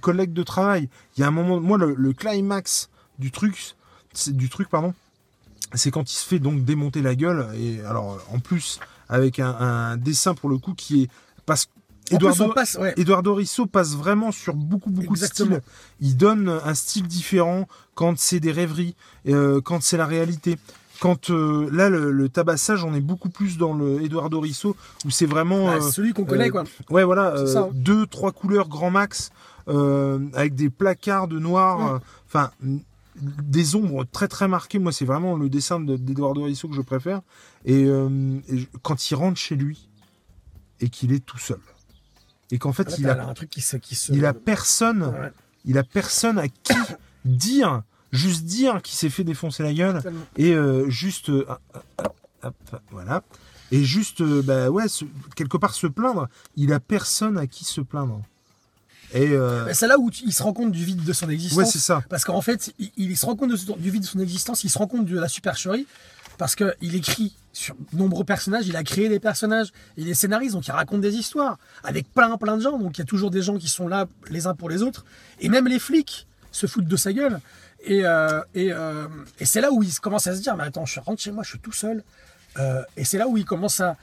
collègues 0.00 0.32
de 0.32 0.42
travail. 0.42 0.88
Il 1.16 1.20
y 1.20 1.24
a 1.24 1.28
un 1.28 1.32
moment, 1.32 1.60
moi 1.60 1.78
le, 1.78 1.94
le 1.94 2.12
climax 2.12 2.90
du 3.18 3.30
truc, 3.30 3.76
du 4.26 4.48
truc 4.48 4.68
pardon, 4.68 4.94
c'est 5.74 5.90
quand 5.90 6.10
il 6.10 6.16
se 6.16 6.26
fait 6.26 6.38
donc 6.40 6.64
démonter 6.64 7.02
la 7.02 7.14
gueule 7.14 7.48
et 7.56 7.80
alors 7.82 8.18
en 8.32 8.40
plus 8.40 8.80
avec 9.08 9.38
un, 9.38 9.50
un 9.50 9.96
dessin 9.96 10.34
pour 10.34 10.50
le 10.50 10.58
coup 10.58 10.74
qui 10.74 11.04
est 11.04 11.10
parce 11.46 11.68
Eduardo, 12.10 12.48
passe, 12.52 12.76
ouais. 12.80 12.94
Eduardo 12.96 13.34
Risso 13.34 13.66
passe 13.66 13.94
vraiment 13.96 14.32
sur 14.32 14.54
beaucoup 14.54 14.90
beaucoup 14.90 15.14
Exactement. 15.14 15.50
de 15.50 15.54
styles. 15.60 15.72
Il 16.00 16.16
donne 16.16 16.48
un 16.48 16.74
style 16.74 17.06
différent 17.06 17.66
quand 17.94 18.18
c'est 18.18 18.40
des 18.40 18.52
rêveries, 18.52 18.94
euh, 19.28 19.60
quand 19.60 19.82
c'est 19.82 19.96
la 19.96 20.06
réalité. 20.06 20.58
Quand 21.00 21.30
euh, 21.30 21.68
là 21.72 21.88
le, 21.88 22.12
le 22.12 22.28
tabassage, 22.28 22.84
on 22.84 22.94
est 22.94 23.00
beaucoup 23.00 23.28
plus 23.30 23.58
dans 23.58 23.72
le 23.74 24.02
Eduardo 24.02 24.38
Risso 24.40 24.76
où 25.04 25.10
c'est 25.10 25.26
vraiment 25.26 25.66
Bah, 25.66 25.74
euh, 25.76 25.80
celui 25.80 26.12
qu'on 26.12 26.24
connaît, 26.24 26.48
euh, 26.48 26.50
quoi. 26.52 26.64
Ouais, 26.90 27.02
voilà, 27.04 27.34
euh, 27.34 27.46
ça, 27.46 27.60
hein. 27.62 27.70
deux, 27.72 28.06
trois 28.06 28.30
couleurs 28.30 28.68
grand 28.68 28.90
max, 28.90 29.30
euh, 29.68 30.20
avec 30.34 30.54
des 30.54 30.70
placards 30.70 31.26
de 31.28 31.38
noir, 31.40 31.94
Mm. 31.94 32.00
enfin, 32.26 32.50
n- 32.62 32.80
des 33.20 33.74
ombres 33.74 34.04
très 34.10 34.28
très 34.28 34.46
marquées. 34.48 34.78
Moi, 34.78 34.92
c'est 34.92 35.04
vraiment 35.04 35.36
le 35.36 35.48
dessin 35.48 35.80
de- 35.80 35.96
d'Eduardo 35.96 36.44
Risso 36.44 36.68
que 36.68 36.74
je 36.74 36.80
préfère. 36.82 37.20
Et, 37.64 37.84
euh, 37.84 38.38
et 38.48 38.68
quand 38.82 39.10
il 39.10 39.14
rentre 39.16 39.38
chez 39.38 39.56
lui 39.56 39.88
et 40.80 40.88
qu'il 40.88 41.12
est 41.12 41.24
tout 41.24 41.38
seul, 41.38 41.58
et 42.52 42.58
qu'en 42.58 42.72
fait, 42.72 42.88
Là, 42.90 42.96
il 42.98 43.08
a, 43.08 43.14
là 43.16 43.26
un 43.26 43.34
truc 43.34 43.50
qui 43.50 43.60
se. 43.60 43.76
Qui 43.76 43.96
se... 43.96 44.12
il 44.12 44.24
a 44.26 44.32
personne, 44.34 45.02
Ouais, 45.04 45.32
il 45.64 45.76
a 45.78 45.82
personne 45.82 46.38
à 46.38 46.46
qui 46.48 46.74
dire, 47.24 47.82
juste 48.12 48.44
dire 48.44 48.80
qu'il 48.82 48.94
s'est 48.96 49.10
fait 49.10 49.24
défoncer 49.24 49.62
la 49.64 49.72
gueule 49.72 49.96
totalement. 49.96 50.20
et 50.36 50.52
euh, 50.54 50.88
juste 50.90 51.30
euh, 51.30 51.44
hop, 51.48 51.84
hop, 52.44 52.54
hop, 52.72 52.80
voilà. 52.92 53.22
Et 53.70 53.82
juste 53.84 54.20
euh, 54.20 54.42
bah 54.42 54.68
ouais 54.70 54.86
se- 54.86 55.06
quelque 55.34 55.56
part 55.56 55.74
se 55.74 55.86
plaindre. 55.86 56.28
Il 56.56 56.72
a 56.72 56.78
personne 56.80 57.38
à 57.38 57.46
qui 57.46 57.64
se 57.64 57.80
plaindre. 57.80 58.20
Et 59.14 59.28
euh, 59.32 59.64
Bah, 59.66 59.74
C'est 59.74 59.86
là 59.86 59.98
où 59.98 60.10
tu- 60.10 60.24
il 60.24 60.32
se 60.32 60.42
rend 60.42 60.52
compte 60.52 60.72
du 60.72 60.84
vide 60.84 61.04
de 61.04 61.12
son 61.12 61.28
existence. 61.30 61.58
ouais 61.58 61.64
c'est 61.64 61.78
ça. 61.78 62.02
Parce 62.10 62.24
qu'en 62.24 62.40
fait, 62.42 62.74
il, 62.78 62.90
il 62.96 63.16
se 63.16 63.24
rend 63.26 63.34
compte 63.36 63.50
de 63.50 63.72
du 63.78 63.90
vide 63.90 64.02
de 64.02 64.06
son 64.06 64.18
existence, 64.20 64.64
il 64.64 64.68
se 64.70 64.76
rend 64.78 64.86
compte 64.86 65.06
de 65.06 65.18
la 65.18 65.28
supercherie, 65.28 65.86
parce 66.42 66.56
qu'il 66.56 66.96
écrit 66.96 67.36
sur 67.52 67.76
nombreux 67.92 68.24
personnages, 68.24 68.66
il 68.66 68.74
a 68.76 68.82
créé 68.82 69.08
des 69.08 69.20
personnages, 69.20 69.68
il 69.96 70.08
est 70.08 70.14
scénariste, 70.14 70.54
donc 70.54 70.66
il 70.66 70.72
raconte 70.72 71.00
des 71.00 71.14
histoires, 71.14 71.56
avec 71.84 72.12
plein 72.12 72.36
plein 72.36 72.56
de 72.56 72.62
gens, 72.62 72.78
donc 72.80 72.98
il 72.98 73.00
y 73.00 73.02
a 73.02 73.04
toujours 73.04 73.30
des 73.30 73.42
gens 73.42 73.56
qui 73.58 73.68
sont 73.68 73.86
là 73.86 74.06
les 74.28 74.48
uns 74.48 74.54
pour 74.56 74.68
les 74.68 74.82
autres, 74.82 75.04
et 75.38 75.48
même 75.48 75.68
les 75.68 75.78
flics 75.78 76.26
se 76.50 76.66
foutent 76.66 76.88
de 76.88 76.96
sa 76.96 77.12
gueule. 77.12 77.38
Et, 77.84 78.04
euh, 78.04 78.40
et, 78.56 78.72
euh, 78.72 79.06
et 79.38 79.44
c'est 79.44 79.60
là 79.60 79.70
où 79.70 79.84
il 79.84 80.00
commence 80.00 80.26
à 80.26 80.34
se 80.34 80.40
dire, 80.40 80.56
mais 80.56 80.64
attends, 80.64 80.84
je 80.84 80.98
rentre 80.98 81.22
chez 81.22 81.30
moi, 81.30 81.44
je 81.44 81.50
suis 81.50 81.60
tout 81.60 81.70
seul. 81.70 82.02
Euh, 82.58 82.82
et 82.96 83.04
c'est 83.04 83.18
là 83.18 83.28
où 83.28 83.36
il 83.36 83.44
commence 83.44 83.78
à 83.78 83.96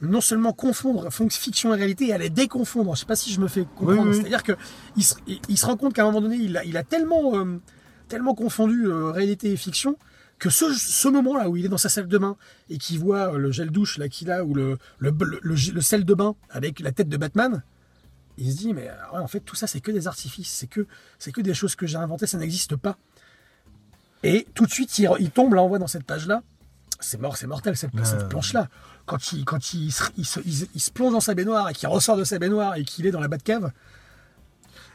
non 0.00 0.22
seulement 0.22 0.54
confondre 0.54 1.10
fon- 1.12 1.28
fiction 1.28 1.74
et 1.74 1.76
réalité, 1.76 2.06
et 2.08 2.12
à 2.14 2.18
les 2.18 2.30
déconfondre. 2.30 2.94
Je 2.94 3.00
sais 3.00 3.06
pas 3.06 3.16
si 3.16 3.30
je 3.34 3.40
me 3.40 3.48
fais 3.48 3.66
comprendre. 3.76 4.00
Oui, 4.04 4.08
oui. 4.12 4.16
C'est-à-dire 4.16 4.42
que 4.42 4.52
il 4.96 5.04
se, 5.04 5.14
il- 5.26 5.40
il 5.50 5.58
se 5.58 5.66
rend 5.66 5.76
compte 5.76 5.92
qu'à 5.92 6.04
un 6.04 6.06
moment 6.06 6.22
donné, 6.22 6.36
il 6.36 6.56
a, 6.56 6.64
il 6.64 6.76
a 6.78 6.84
tellement, 6.84 7.32
tellement 8.08 8.34
confondu 8.34 8.88
réalité 8.88 9.52
et 9.52 9.56
fiction 9.58 9.98
que 10.38 10.50
ce, 10.50 10.72
ce 10.74 11.08
moment-là 11.08 11.48
où 11.48 11.56
il 11.56 11.64
est 11.64 11.68
dans 11.68 11.78
sa 11.78 11.88
salle 11.88 12.08
de 12.08 12.18
bain 12.18 12.36
et 12.68 12.76
qu'il 12.78 12.98
voit 12.98 13.32
euh, 13.34 13.38
le 13.38 13.50
gel 13.52 13.70
douche 13.70 13.96
là 13.98 14.08
qu'il 14.08 14.30
a 14.30 14.44
ou 14.44 14.54
le, 14.54 14.76
le, 14.98 15.10
le, 15.10 15.38
le- 15.42 15.72
le 15.72 15.80
sel 15.80 16.04
de 16.04 16.14
bain 16.14 16.34
avec 16.50 16.80
la 16.80 16.92
tête 16.92 17.08
de 17.08 17.16
Batman, 17.16 17.62
il 18.36 18.52
se 18.52 18.58
dit 18.58 18.74
mais 18.74 18.88
euh, 18.88 19.14
ouais, 19.14 19.20
en 19.20 19.28
fait 19.28 19.40
tout 19.40 19.56
ça 19.56 19.66
c'est 19.66 19.80
que 19.80 19.90
des 19.90 20.06
artifices, 20.06 20.50
c'est 20.52 20.66
que 20.66 20.86
c'est 21.18 21.32
que 21.32 21.40
des 21.40 21.54
choses 21.54 21.74
que 21.74 21.86
j'ai 21.86 21.96
inventées, 21.96 22.26
ça 22.26 22.36
n'existe 22.38 22.76
pas. 22.76 22.98
Et 24.22 24.46
tout 24.54 24.66
de 24.66 24.70
suite 24.70 24.98
il, 24.98 25.08
il 25.20 25.30
tombe 25.30 25.54
là 25.54 25.62
on 25.62 25.68
voit 25.68 25.78
dans 25.78 25.86
cette 25.86 26.04
page 26.04 26.26
là, 26.26 26.42
c'est 27.00 27.20
mort, 27.20 27.36
c'est 27.36 27.46
mortel 27.46 27.76
cette, 27.76 27.90
cette 28.04 28.28
planche 28.28 28.52
là. 28.52 28.68
Quand 29.06 29.32
il 29.32 29.44
quand 29.44 29.72
il, 29.72 29.92
se, 29.92 30.04
il, 30.18 30.26
se, 30.26 30.40
il 30.44 30.52
se- 30.54 30.64
il 30.74 30.80
se 30.80 30.90
plonge 30.90 31.12
dans 31.12 31.20
sa 31.20 31.34
baignoire 31.34 31.68
et 31.70 31.72
qu'il 31.74 31.88
ressort 31.88 32.16
de 32.16 32.24
sa 32.24 32.38
baignoire 32.38 32.74
et 32.74 32.84
qu'il 32.84 33.06
est 33.06 33.10
dans 33.10 33.20
la 33.20 33.28
Batcave, 33.28 33.70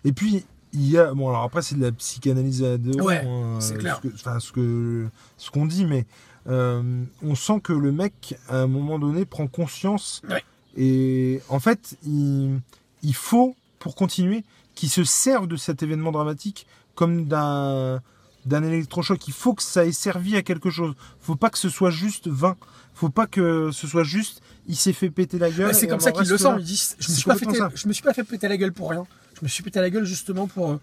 et 0.03 0.11
puis 0.11 0.45
il 0.73 0.89
y 0.89 0.97
a 0.97 1.13
bon 1.13 1.29
alors 1.29 1.43
après 1.43 1.61
c'est 1.61 1.75
de 1.75 1.81
la 1.81 1.91
psychanalyse 1.91 2.63
à 2.63 2.77
deux 2.77 2.99
Ouais, 3.01 3.23
hein, 3.25 3.57
c'est 3.59 3.75
euh, 3.75 3.77
clair. 3.77 3.99
ce 4.01 4.07
que, 4.07 4.13
enfin 4.15 4.39
ce 4.39 4.51
que 4.51 5.07
ce 5.37 5.51
qu'on 5.51 5.65
dit 5.65 5.85
mais 5.85 6.05
euh, 6.47 7.03
on 7.23 7.35
sent 7.35 7.59
que 7.63 7.73
le 7.73 7.91
mec 7.91 8.35
à 8.49 8.57
un 8.59 8.67
moment 8.67 8.97
donné 8.99 9.25
prend 9.25 9.47
conscience 9.47 10.21
Ouais. 10.29 10.43
et 10.77 11.41
en 11.49 11.59
fait 11.59 11.97
il, 12.05 12.59
il 13.03 13.15
faut 13.15 13.55
pour 13.79 13.95
continuer 13.95 14.43
qu'il 14.75 14.89
se 14.89 15.03
serve 15.03 15.47
de 15.47 15.57
cet 15.57 15.83
événement 15.83 16.11
dramatique 16.11 16.65
comme 16.95 17.25
d'un 17.25 18.01
d'un 18.45 18.63
électrochoc 18.63 19.27
il 19.27 19.33
faut 19.33 19.53
que 19.53 19.61
ça 19.61 19.85
ait 19.85 19.91
servi 19.91 20.35
à 20.35 20.41
quelque 20.41 20.69
chose 20.69 20.95
faut 21.19 21.35
pas 21.35 21.49
que 21.49 21.57
ce 21.59 21.69
soit 21.69 21.91
juste 21.91 22.27
vain 22.27 22.55
faut 22.95 23.09
pas 23.09 23.27
que 23.27 23.69
ce 23.71 23.85
soit 23.87 24.03
juste 24.03 24.41
il 24.67 24.75
s'est 24.75 24.93
fait 24.93 25.09
péter 25.09 25.37
la 25.37 25.49
gueule 25.51 25.67
Bah, 25.67 25.73
c'est 25.73 25.87
comme 25.87 25.99
ça 25.99 26.11
qu'il 26.11 26.27
le 26.29 26.37
sent. 26.37 26.47
Il 26.59 26.63
dit, 26.65 26.81
je 26.99 27.09
me 27.11 27.15
suis 27.15 27.23
pas 27.25 27.35
fait, 27.35 27.45
je 27.75 27.87
me 27.87 27.93
suis 27.93 28.03
pas 28.03 28.13
fait 28.13 28.23
péter 28.23 28.47
la 28.47 28.57
gueule 28.57 28.71
pour 28.73 28.91
rien. 28.91 29.05
Je 29.41 29.45
me 29.45 29.49
suis 29.49 29.63
pété 29.63 29.79
la 29.81 29.89
gueule 29.89 30.05
justement 30.05 30.47
pour, 30.47 30.71
euh, 30.71 30.79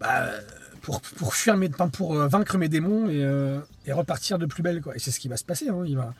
bah, 0.00 0.26
pour, 0.82 1.00
pour 1.00 1.34
fuir 1.34 1.56
mes, 1.56 1.68
pour 1.92 2.14
euh, 2.16 2.28
vaincre 2.28 2.56
mes 2.56 2.68
démons 2.68 3.08
et, 3.08 3.22
euh, 3.24 3.58
et 3.86 3.92
repartir 3.92 4.38
de 4.38 4.46
plus 4.46 4.62
belle 4.62 4.80
quoi. 4.80 4.94
Et 4.96 4.98
c'est 4.98 5.10
ce 5.10 5.20
qui 5.20 5.28
va 5.28 5.36
se 5.36 5.44
passer. 5.44 5.68
hein. 5.68 5.82
Il 5.86 5.96
va. 5.96 6.14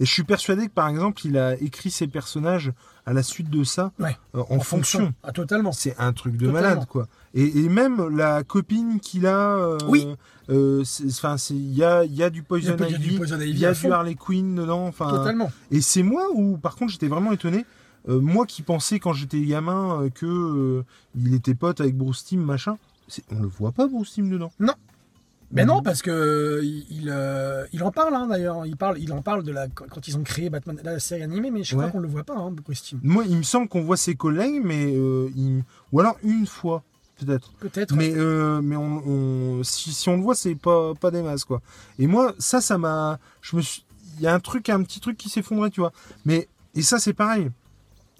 Et 0.00 0.04
je 0.04 0.12
suis 0.12 0.24
persuadé 0.24 0.66
que 0.66 0.72
par 0.72 0.88
exemple, 0.88 1.22
il 1.26 1.38
a 1.38 1.54
écrit 1.54 1.90
ses 1.90 2.06
personnages 2.06 2.72
à 3.06 3.12
la 3.12 3.22
suite 3.22 3.48
de 3.48 3.62
ça 3.64 3.92
Ouais. 3.98 4.16
euh, 4.34 4.42
en, 4.50 4.60
fonction. 4.60 5.14
Ah, 5.22 5.32
totalement. 5.32 5.72
C'est 5.72 5.94
un 5.98 6.12
truc 6.12 6.36
de 6.36 6.46
Totalement. 6.46 6.68
malade, 6.68 6.86
quoi. 6.88 7.08
Et, 7.34 7.60
et 7.60 7.68
même 7.68 8.08
la 8.16 8.42
copine 8.42 9.00
qu'il 9.00 9.26
a. 9.26 9.56
euh, 9.56 9.78
Oui. 9.88 10.06
Enfin, 10.48 11.36
il 11.50 11.74
y 11.74 11.82
a, 11.84 12.04
y 12.04 12.22
a 12.22 12.30
du 12.30 12.42
Poison 12.42 12.76
Ivy. 12.76 13.18
Il 13.48 13.58
y 13.58 13.64
a 13.66 13.72
du. 13.72 13.90
Harley 13.90 14.14
Quinn 14.14 14.54
dedans. 14.54 14.86
Enfin, 14.86 15.10
Totalement. 15.10 15.50
et 15.70 15.80
c'est 15.80 16.02
moi 16.02 16.26
où, 16.34 16.56
par 16.58 16.76
contre, 16.76 16.92
j'étais 16.92 17.08
vraiment 17.08 17.32
étonné. 17.32 17.64
Euh, 18.08 18.20
moi 18.20 18.46
qui 18.46 18.62
pensais 18.62 18.98
quand 19.00 19.12
j'étais 19.12 19.40
gamin 19.40 20.02
euh, 20.02 20.10
que 20.10 20.26
euh, 20.26 20.84
il 21.16 21.34
était 21.34 21.54
pote 21.54 21.80
avec 21.80 21.96
Bruce 21.96 22.24
Timm, 22.24 22.42
machin. 22.42 22.78
On 23.30 23.40
le 23.42 23.48
voit 23.48 23.72
pas 23.72 23.86
Bruce 23.88 24.12
Timm 24.12 24.28
dedans. 24.30 24.52
Mais 25.52 25.62
Mhm. 25.62 25.68
non, 25.68 25.82
parce 25.82 26.02
que 26.02 26.60
il, 26.64 26.84
il, 26.90 27.08
euh, 27.08 27.64
en 27.80 27.92
parle 27.92 28.14
hein, 28.14 28.26
d'ailleurs. 28.26 28.66
Il 28.66 28.76
parle, 28.76 28.98
il 28.98 29.12
en 29.12 29.22
parle 29.22 29.44
de 29.44 29.52
la 29.52 29.68
quand 29.68 30.08
ils 30.08 30.16
ont 30.18 30.24
créé 30.24 30.50
Batman, 30.50 30.76
la 30.82 30.98
série 30.98 31.22
animée, 31.22 31.50
mais 31.52 31.62
je 31.62 31.76
Ouais. 31.76 31.82
crois 31.82 31.92
qu'on 31.92 32.00
le 32.00 32.08
voit 32.08 32.24
pas, 32.24 32.34
hein, 32.36 32.50
Bruce 32.50 32.82
Timm. 32.82 32.98
Moi, 33.04 33.24
il 33.28 33.36
me 33.36 33.42
semble 33.44 33.68
qu'on 33.68 33.82
voit 33.82 33.96
ses 33.96 34.16
collègues, 34.16 34.60
mais 34.64 34.92
euh, 34.96 35.30
il- 35.36 35.62
ou 35.92 36.00
alors 36.00 36.16
une 36.24 36.46
fois, 36.46 36.82
peut-être. 37.20 37.52
Peut-être. 37.60 37.94
Mais, 37.94 38.12
euh, 38.16 38.60
mais 38.60 38.74
on, 38.74 39.02
on- 39.06 39.62
si, 39.62 39.92
si 39.92 40.08
on 40.08 40.16
le 40.16 40.22
voit, 40.22 40.34
c'est 40.34 40.56
pas, 40.56 40.94
pas 40.94 41.12
des 41.12 41.22
masses, 41.22 41.44
quoi. 41.44 41.62
Et 42.00 42.08
moi, 42.08 42.34
ça, 42.40 42.60
ça 42.60 42.76
m'a. 42.76 43.20
Je 43.40 43.54
me 43.56 43.62
suis. 43.62 43.84
Il 44.18 44.22
y 44.22 44.26
a 44.26 44.34
un 44.34 44.40
truc, 44.40 44.68
un 44.68 44.82
petit 44.82 44.98
truc 44.98 45.16
qui 45.16 45.28
s'effondrait, 45.28 45.70
tu 45.70 45.80
vois. 45.80 45.92
Mais, 46.24 46.48
et 46.74 46.82
ça, 46.82 46.98
c'est 46.98 47.12
pareil. 47.12 47.50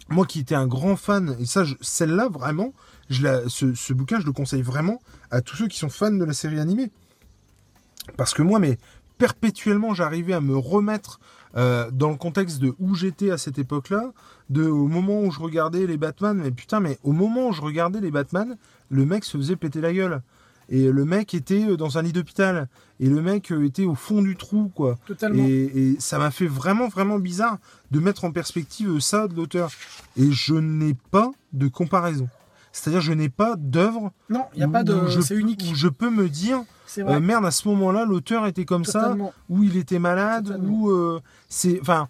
Moi 0.09 0.27
qui 0.27 0.41
étais 0.41 0.55
un 0.55 0.67
grand 0.67 0.97
fan, 0.97 1.37
et 1.41 1.47
ça, 1.47 1.65
celle-là, 1.81 2.29
vraiment, 2.29 2.73
ce 3.11 3.93
bouquin, 3.93 4.21
je 4.21 4.27
le 4.27 4.33
conseille 4.33 4.63
vraiment 4.63 5.01
à 5.31 5.41
tous 5.41 5.57
ceux 5.57 5.69
qui 5.69 5.79
sont 5.79 5.89
fans 5.89 6.13
de 6.13 6.25
la 6.25 6.33
série 6.33 6.61
animée. 6.61 6.91
Parce 8.17 8.35
que 8.35 8.43
moi, 8.43 8.59
mais 8.59 8.79
perpétuellement, 9.19 9.95
j'arrivais 9.95 10.35
à 10.35 10.41
me 10.41 10.57
remettre 10.57 11.21
euh, 11.57 11.91
dans 11.91 12.11
le 12.11 12.17
contexte 12.17 12.59
de 12.59 12.75
où 12.79 12.95
j'étais 12.95 13.31
à 13.31 13.39
cette 13.39 13.59
époque-là, 13.59 14.13
de 14.51 14.67
au 14.67 14.89
moment 14.89 15.23
où 15.23 15.31
je 15.31 15.41
regardais 15.41 15.87
les 15.87 15.97
Batman, 15.97 16.37
mais 16.37 16.51
putain, 16.51 16.81
mais 16.81 16.99
au 17.03 17.13
moment 17.13 17.49
où 17.49 17.53
je 17.53 17.63
regardais 17.63 18.01
les 18.01 18.11
Batman, 18.11 18.57
le 18.91 19.07
mec 19.07 19.25
se 19.25 19.39
faisait 19.39 19.57
péter 19.57 19.81
la 19.81 19.93
gueule. 19.93 20.23
Et 20.69 20.91
le 20.91 21.05
mec 21.05 21.33
était 21.35 21.65
euh, 21.69 21.77
dans 21.77 21.97
un 21.99 22.03
lit 22.03 22.13
d'hôpital. 22.13 22.69
Et 22.99 23.09
le 23.09 23.23
mec 23.23 23.53
euh, 23.53 23.65
était 23.65 23.85
au 23.85 23.95
fond 23.95 24.21
du 24.23 24.37
trou, 24.37 24.71
quoi. 24.75 24.97
Totalement. 25.07 25.45
Et, 25.47 25.93
et 25.93 25.97
ça 26.01 26.19
m'a 26.19 26.31
fait 26.31 26.47
vraiment, 26.49 26.89
vraiment 26.89 27.19
bizarre 27.19 27.59
de 27.91 28.01
mettre 28.01 28.25
en 28.25 28.33
perspective 28.33 28.99
ça 29.01 29.29
de 29.29 29.35
l'auteur. 29.35 29.71
Et 30.17 30.31
je 30.33 30.55
n'ai 30.55 30.95
pas 31.11 31.31
de 31.53 31.69
comparaison. 31.69 32.29
C'est-à-dire, 32.73 33.01
je 33.01 33.13
n'ai 33.13 33.29
pas 33.31 33.55
d'œuvre 33.57 34.13
Non, 34.29 34.45
il 34.55 34.59
n'y 34.59 34.65
a 34.65 34.69
pas 34.69 34.85
de. 34.85 34.93
où 34.95 35.07
je- 35.09 35.21
C'est 35.21 35.37
unique. 35.37 35.65
où 35.71 35.75
je 35.75 35.89
peux 35.89 36.11
me 36.11 36.29
dire, 36.29 36.63
euh, 37.13 37.21
merde, 37.21 37.47
à 37.47 37.51
ce 37.51 37.67
moment-là, 37.69 38.05
l'auteur 38.05 38.47
était 38.47 38.65
comme 38.67 38.85
ça, 38.85 39.15
ou 39.49 39.63
il 39.63 39.77
était 39.79 39.99
malade, 39.99 40.59
ou 40.69 40.91
euh, 40.91 41.21
c'est, 41.49 41.81
enfin, 41.81 42.09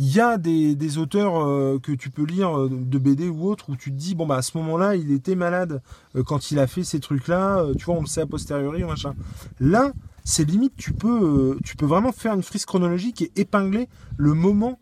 il 0.00 0.14
y 0.14 0.20
a 0.20 0.38
des, 0.38 0.76
des 0.76 0.96
auteurs 0.98 1.42
euh, 1.42 1.80
que 1.82 1.90
tu 1.90 2.08
peux 2.08 2.22
lire 2.24 2.56
euh, 2.56 2.70
de 2.70 2.98
BD 2.98 3.28
ou 3.28 3.48
autres 3.48 3.68
où 3.68 3.76
tu 3.76 3.90
te 3.90 3.96
dis 3.96 4.14
bon 4.14 4.26
bah 4.26 4.36
à 4.36 4.42
ce 4.42 4.56
moment-là 4.58 4.94
il 4.94 5.10
était 5.10 5.34
malade 5.34 5.82
euh, 6.14 6.22
quand 6.22 6.52
il 6.52 6.60
a 6.60 6.68
fait 6.68 6.84
ces 6.84 7.00
trucs-là, 7.00 7.58
euh, 7.58 7.74
tu 7.74 7.84
vois 7.84 7.96
on 7.96 8.00
le 8.02 8.06
sait 8.06 8.20
a 8.20 8.26
posteriori 8.26 8.84
machin. 8.84 9.14
Là 9.58 9.92
c'est 10.22 10.44
limite 10.44 10.74
tu 10.76 10.92
peux 10.92 11.58
tu 11.64 11.76
peux 11.76 11.86
vraiment 11.86 12.12
faire 12.12 12.32
une 12.32 12.44
frise 12.44 12.64
chronologique 12.64 13.22
et 13.22 13.32
épingler 13.34 13.88
le 14.16 14.34
moment. 14.34 14.78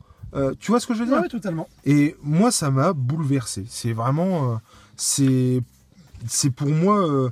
tu 0.58 0.70
vois 0.70 0.80
ce 0.80 0.86
que 0.86 0.92
je 0.92 1.00
veux 1.00 1.06
dire? 1.06 1.22
Ouais, 1.22 1.28
totalement. 1.28 1.66
et 1.86 2.14
moi, 2.22 2.50
ça 2.50 2.70
m'a 2.70 2.92
bouleversé. 2.92 3.64
C'est 3.68 3.92
vraiment, 3.94 4.60
c'est, 4.96 5.62
c'est 6.26 6.50
pour 6.50 6.68
moi. 6.68 7.30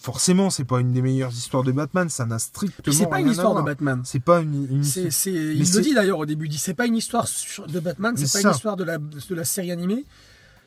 Forcément, 0.00 0.50
c'est 0.50 0.64
pas 0.64 0.80
une 0.80 0.92
des 0.92 1.02
meilleures 1.02 1.32
histoires 1.32 1.62
de 1.62 1.72
Batman. 1.72 2.08
Ça 2.08 2.26
n'a 2.26 2.38
strictement 2.38 2.94
c'est 2.96 3.06
pas 3.06 3.20
une 3.20 3.30
histoire 3.30 3.54
de. 3.54 3.62
Batman. 3.62 4.02
C'est 4.04 4.20
pas 4.20 4.40
une. 4.40 4.66
une- 4.70 4.78
Mais 4.80 5.54
il 5.54 5.72
le 5.72 5.80
dit 5.80 5.94
d'ailleurs 5.94 6.18
au 6.18 6.26
début, 6.26 6.46
il 6.46 6.50
dit 6.50 6.58
c'est 6.58 6.74
pas 6.74 6.86
une 6.86 6.96
histoire 6.96 7.28
de 7.68 7.80
Batman, 7.80 8.16
c'est 8.16 8.24
pas 8.24 8.40
ça. 8.40 8.48
une 8.48 8.54
histoire 8.54 8.76
de 8.76 8.84
la, 8.84 8.98
de 8.98 9.34
la 9.34 9.44
série 9.44 9.70
animée, 9.72 10.04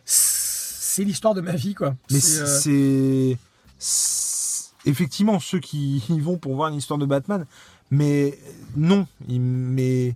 c'est 0.06 1.04
l'histoire 1.04 1.34
de 1.34 1.42
ma 1.42 1.54
vie 1.56 1.74
quoi. 1.74 1.96
Mais 2.12 2.20
C'est, 2.20 2.42
euh, 2.42 3.36
c'est, 3.80 4.60
effectivement 4.86 5.40
ceux 5.40 5.60
qui 5.60 6.04
y 6.10 6.20
vont 6.20 6.38
pour 6.38 6.56
voir 6.56 6.70
une 6.70 6.76
histoire 6.76 7.00
de 7.00 7.06
Batman. 7.06 7.46
Mais 7.92 8.40
non, 8.76 9.08
mais 9.28 10.16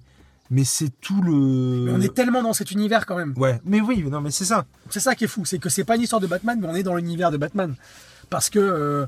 mais 0.50 0.63
c'est 0.63 0.91
tout 1.01 1.21
le. 1.21 1.86
mais 1.86 1.91
on 1.91 2.01
est 2.01 2.13
tellement 2.13 2.41
dans 2.41 2.53
cet 2.53 2.71
univers 2.71 3.05
quand 3.05 3.17
même. 3.17 3.33
Ouais, 3.38 3.59
mais 3.65 3.81
oui, 3.81 4.03
non, 4.09 4.21
mais 4.21 4.31
c'est 4.31 4.45
ça. 4.45 4.65
C'est 4.89 5.00
ça 5.00 5.13
qui 5.15 5.25
est 5.25 5.27
fou, 5.27 5.43
c'est 5.45 5.59
que 5.59 5.69
c'est 5.69 5.83
pas 5.83 5.95
une 5.95 6.03
histoire 6.03 6.21
de 6.21 6.27
Batman, 6.27 6.57
mais 6.62 6.67
on 6.67 6.75
est 6.75 6.83
dans 6.83 6.95
l'univers 6.95 7.31
de 7.31 7.38
Batman. 7.38 7.75
Parce 8.29 8.50
que, 8.50 8.60
euh, 8.60 9.05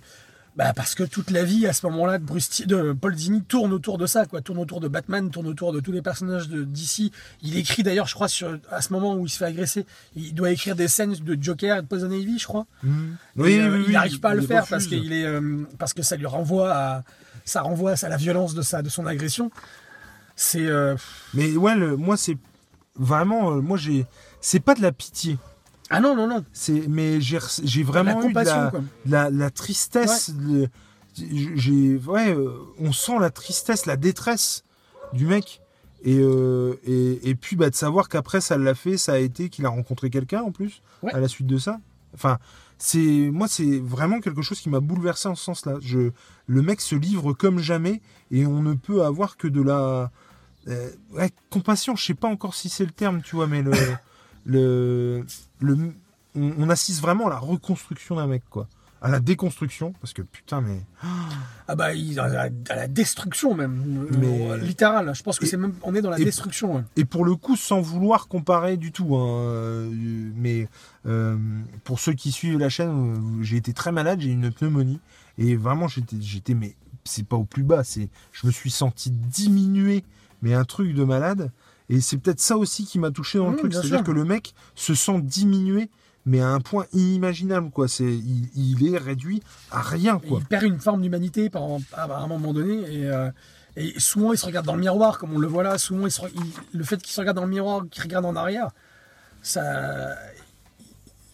bah 0.55 0.73
parce 0.73 0.95
que 0.95 1.03
toute 1.03 1.31
la 1.31 1.43
vie 1.43 1.67
à 1.67 1.73
ce 1.73 1.85
moment-là 1.87 2.17
de, 2.17 2.23
Bruce 2.23 2.65
de 2.67 2.91
Paul 2.93 3.15
Dini 3.15 3.43
tourne 3.43 3.71
autour 3.71 3.97
de 3.97 4.05
ça, 4.05 4.25
quoi. 4.25 4.41
Tourne 4.41 4.57
autour 4.59 4.79
de 4.81 4.87
Batman, 4.87 5.29
tourne 5.29 5.47
autour 5.47 5.71
de 5.73 5.79
tous 5.79 5.91
les 5.91 6.01
personnages 6.01 6.49
de 6.49 6.63
DC. 6.63 7.11
Il 7.41 7.55
écrit 7.57 7.83
d'ailleurs, 7.83 8.07
je 8.07 8.15
crois, 8.15 8.27
sur, 8.27 8.57
à 8.71 8.81
ce 8.81 8.91
moment 8.91 9.15
où 9.15 9.25
il 9.25 9.29
se 9.29 9.37
fait 9.37 9.45
agresser, 9.45 9.85
il 10.15 10.33
doit 10.33 10.51
écrire 10.51 10.75
des 10.75 10.87
scènes 10.87 11.13
de 11.13 11.37
Joker 11.41 11.77
et 11.77 11.81
de 11.81 11.87
Poison 11.87 12.11
Ivy, 12.11 12.39
je 12.39 12.47
crois. 12.47 12.65
Et, 12.83 13.59
euh, 13.61 13.83
il 13.87 13.93
n'arrive 13.93 14.19
pas 14.19 14.29
à 14.31 14.33
le 14.35 14.41
faire 14.41 14.61
refuse. 14.63 14.69
parce 14.71 14.87
qu'il 14.87 15.13
est, 15.13 15.25
euh, 15.25 15.63
parce 15.77 15.93
que 15.93 16.01
ça 16.01 16.15
lui 16.17 16.25
renvoie 16.25 16.73
à, 16.73 17.03
ça 17.45 17.61
renvoie 17.61 17.93
à 18.01 18.09
la 18.09 18.17
violence 18.17 18.53
de 18.53 18.61
sa, 18.61 18.81
de 18.81 18.89
son 18.89 19.05
agression. 19.05 19.51
C'est, 20.35 20.65
euh, 20.65 20.95
Mais 21.33 21.55
ouais, 21.55 21.75
le- 21.75 21.95
moi 21.97 22.15
c'est 22.17 22.37
vraiment, 22.95 23.51
euh, 23.51 23.61
moi 23.61 23.77
j'ai, 23.77 24.05
c'est 24.41 24.59
pas 24.61 24.73
de 24.75 24.81
la 24.81 24.91
pitié. 24.91 25.37
Ah 25.89 25.99
non, 25.99 26.15
non, 26.15 26.27
non. 26.27 26.45
C'est, 26.53 26.87
mais 26.87 27.19
j'ai, 27.21 27.39
j'ai 27.63 27.83
La 27.83 27.87
vraiment 27.89 28.23
eu 28.27 28.33
de 28.33 28.39
la, 28.39 28.69
quoi. 28.71 28.81
la, 29.05 29.29
la 29.29 29.49
tristesse. 29.49 30.31
le- 30.39 30.67
j'ai, 31.15 31.97
ouais, 31.97 32.33
euh, 32.33 32.51
on 32.77 32.91
sent 32.91 33.19
la 33.19 33.29
tristesse, 33.29 33.85
la 33.85 33.97
détresse 33.97 34.63
du 35.13 35.25
mec. 35.25 35.61
Et, 36.03 36.17
euh, 36.19 36.75
et, 36.85 37.29
et 37.29 37.35
puis 37.35 37.57
bah, 37.57 37.69
de 37.69 37.75
savoir 37.75 38.07
qu'après 38.07 38.39
ça 38.39 38.57
l'a 38.57 38.73
fait, 38.75 38.97
ça 38.97 39.13
a 39.13 39.17
été 39.17 39.49
qu'il 39.49 39.65
a 39.65 39.69
rencontré 39.69 40.09
quelqu'un 40.09 40.41
en 40.43 40.51
plus 40.51 40.81
Ouais. 41.03 41.13
à 41.13 41.19
la 41.19 41.27
suite 41.27 41.47
de 41.47 41.57
ça. 41.57 41.79
Enfin, 42.13 42.37
c'est 42.77 43.29
moi 43.33 43.47
c'est 43.49 43.79
vraiment 43.79 44.21
quelque 44.21 44.41
chose 44.41 44.61
qui 44.61 44.69
m'a 44.69 44.79
bouleversé 44.79 45.27
en 45.27 45.35
ce 45.35 45.43
sens-là. 45.43 45.75
Je, 45.81 46.11
le 46.47 46.61
mec 46.61 46.79
se 46.79 46.95
livre 46.95 47.33
comme 47.33 47.59
jamais 47.59 48.01
et 48.31 48.45
on 48.45 48.61
ne 48.61 48.75
peut 48.75 49.03
avoir 49.03 49.35
que 49.35 49.47
de 49.49 49.61
la 49.61 50.09
euh, 50.69 50.89
ouais, 51.11 51.31
compassion. 51.49 51.97
Je 51.97 52.05
sais 52.05 52.13
pas 52.13 52.29
encore 52.29 52.55
si 52.55 52.69
c'est 52.69 52.85
le 52.85 52.91
terme, 52.91 53.21
tu 53.21 53.35
vois, 53.35 53.47
mais 53.47 53.61
le 53.61 53.71
le, 54.45 55.25
le 55.59 55.93
on, 56.35 56.53
on 56.57 56.69
assiste 56.69 57.01
vraiment 57.01 57.27
à 57.27 57.29
la 57.29 57.37
reconstruction 57.39 58.15
d'un 58.15 58.27
mec 58.27 58.43
quoi, 58.49 58.67
à 59.01 59.09
la 59.09 59.19
déconstruction 59.19 59.93
parce 60.01 60.13
que 60.13 60.21
putain 60.21 60.61
mais 60.61 60.81
Ah 61.67 61.75
bah, 61.75 61.93
il, 61.93 62.19
à, 62.19 62.27
la, 62.27 62.49
à 62.69 62.75
la 62.75 62.87
destruction 62.87 63.53
même, 63.55 64.07
Mais- 64.17 64.51
Euh, 64.51 64.57
littéral. 64.57 65.13
Je 65.13 65.23
pense 65.23 65.39
que 65.39 65.45
c'est 65.45 65.57
même, 65.57 65.73
on 65.83 65.93
est 65.95 66.01
dans 66.01 66.09
la 66.09 66.19
et- 66.19 66.25
destruction. 66.25 66.75
ouais. 66.77 66.83
Et 66.95 67.05
pour 67.05 67.25
le 67.25 67.35
coup, 67.35 67.55
sans 67.55 67.79
vouloir 67.81 68.27
comparer 68.27 68.75
du 68.77 68.91
tout, 68.91 69.15
hein, 69.15 69.27
euh, 69.41 69.91
mais 70.35 70.67
euh, 71.05 71.37
pour 71.83 71.99
ceux 71.99 72.13
qui 72.13 72.31
suivent 72.31 72.57
la 72.59 72.69
chaîne, 72.69 73.39
j'ai 73.43 73.57
été 73.57 73.73
très 73.73 73.91
malade, 73.91 74.19
j'ai 74.21 74.29
eu 74.29 74.33
une 74.33 74.51
pneumonie, 74.51 74.99
et 75.37 75.55
vraiment 75.55 75.87
j'étais, 75.87 76.17
j'étais, 76.19 76.53
mais 76.55 76.75
c'est 77.03 77.25
pas 77.25 77.35
au 77.37 77.43
plus 77.45 77.63
bas, 77.63 77.83
c'est, 77.83 78.09
je 78.33 78.45
me 78.47 78.51
suis 78.51 78.71
senti 78.71 79.09
diminuer, 79.11 80.03
mais 80.41 80.53
un 80.53 80.65
truc 80.65 80.93
de 80.93 81.03
malade, 81.03 81.51
et 81.89 82.01
c'est 82.01 82.17
peut-être 82.17 82.39
ça 82.39 82.57
aussi 82.57 82.85
qui 82.85 82.99
m'a 82.99 83.11
touché 83.11 83.37
dans 83.39 83.47
le 83.49 83.53
Mmh, 83.53 83.57
truc, 83.57 83.73
c'est-à-dire 83.73 84.03
que 84.03 84.11
le 84.11 84.23
mec 84.25 84.53
se 84.75 84.93
sent 84.95 85.19
diminué, 85.21 85.89
mais 86.25 86.39
à 86.41 86.49
un 86.49 86.59
point 86.59 86.85
inimaginable, 86.93 87.71
quoi. 87.71 87.87
C'est, 87.87 88.03
il, 88.03 88.49
il 88.55 88.93
est 88.93 88.97
réduit 88.97 89.41
à 89.71 89.81
rien, 89.81 90.19
quoi. 90.19 90.39
Il 90.41 90.45
perd 90.45 90.63
une 90.63 90.79
forme 90.79 91.01
d'humanité 91.01 91.49
à 91.93 92.03
un 92.23 92.27
moment 92.27 92.53
donné. 92.53 92.81
Et, 92.93 93.05
euh, 93.07 93.31
et 93.75 93.99
souvent, 93.99 94.33
il 94.33 94.37
se 94.37 94.45
regarde 94.45 94.65
dans 94.65 94.75
le 94.75 94.81
miroir, 94.81 95.17
comme 95.17 95.33
on 95.33 95.39
le 95.39 95.47
voit 95.47 95.63
là. 95.63 95.77
Souvent, 95.77 96.05
il 96.05 96.11
se 96.11 96.21
il- 96.35 96.77
le 96.77 96.83
fait 96.83 97.01
qu'il 97.01 97.13
se 97.13 97.19
regarde 97.21 97.37
dans 97.37 97.45
le 97.45 97.49
miroir, 97.49 97.83
qu'il 97.89 98.03
regarde 98.03 98.25
en 98.25 98.35
arrière, 98.35 98.69
ça. 99.41 100.15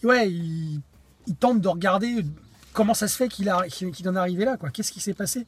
Ouais, 0.02 0.30
il, 0.30 0.80
il 1.26 1.34
tente 1.34 1.60
de 1.60 1.68
regarder 1.68 2.24
comment 2.72 2.94
ça 2.94 3.08
se 3.08 3.16
fait 3.16 3.28
qu'il 3.28 3.48
a- 3.48 3.66
qu'il 3.68 3.90
qu'il 3.90 4.08
en 4.08 4.14
est 4.14 4.18
arrivé 4.18 4.44
là. 4.44 4.56
quoi. 4.56 4.70
Qu'est-ce 4.70 4.92
qui 4.92 5.00
s'est 5.00 5.14
passé? 5.14 5.46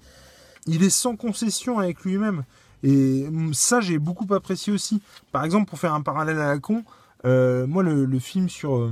Il 0.66 0.82
est 0.82 0.90
sans 0.90 1.16
concession 1.16 1.78
avec 1.78 2.00
lui-même. 2.04 2.44
Et 2.82 3.26
mm, 3.30 3.54
ça, 3.54 3.80
j'ai 3.80 3.98
beaucoup 3.98 4.32
apprécié 4.34 4.72
aussi. 4.72 5.00
Par 5.32 5.44
exemple, 5.44 5.68
pour 5.68 5.78
faire 5.78 5.94
un 5.94 6.02
parallèle 6.02 6.38
à 6.38 6.48
la 6.48 6.58
con, 6.58 6.84
euh, 7.24 7.66
moi, 7.66 7.82
le, 7.82 8.04
le 8.04 8.18
film 8.20 8.48
sur 8.48 8.76
euh, 8.76 8.90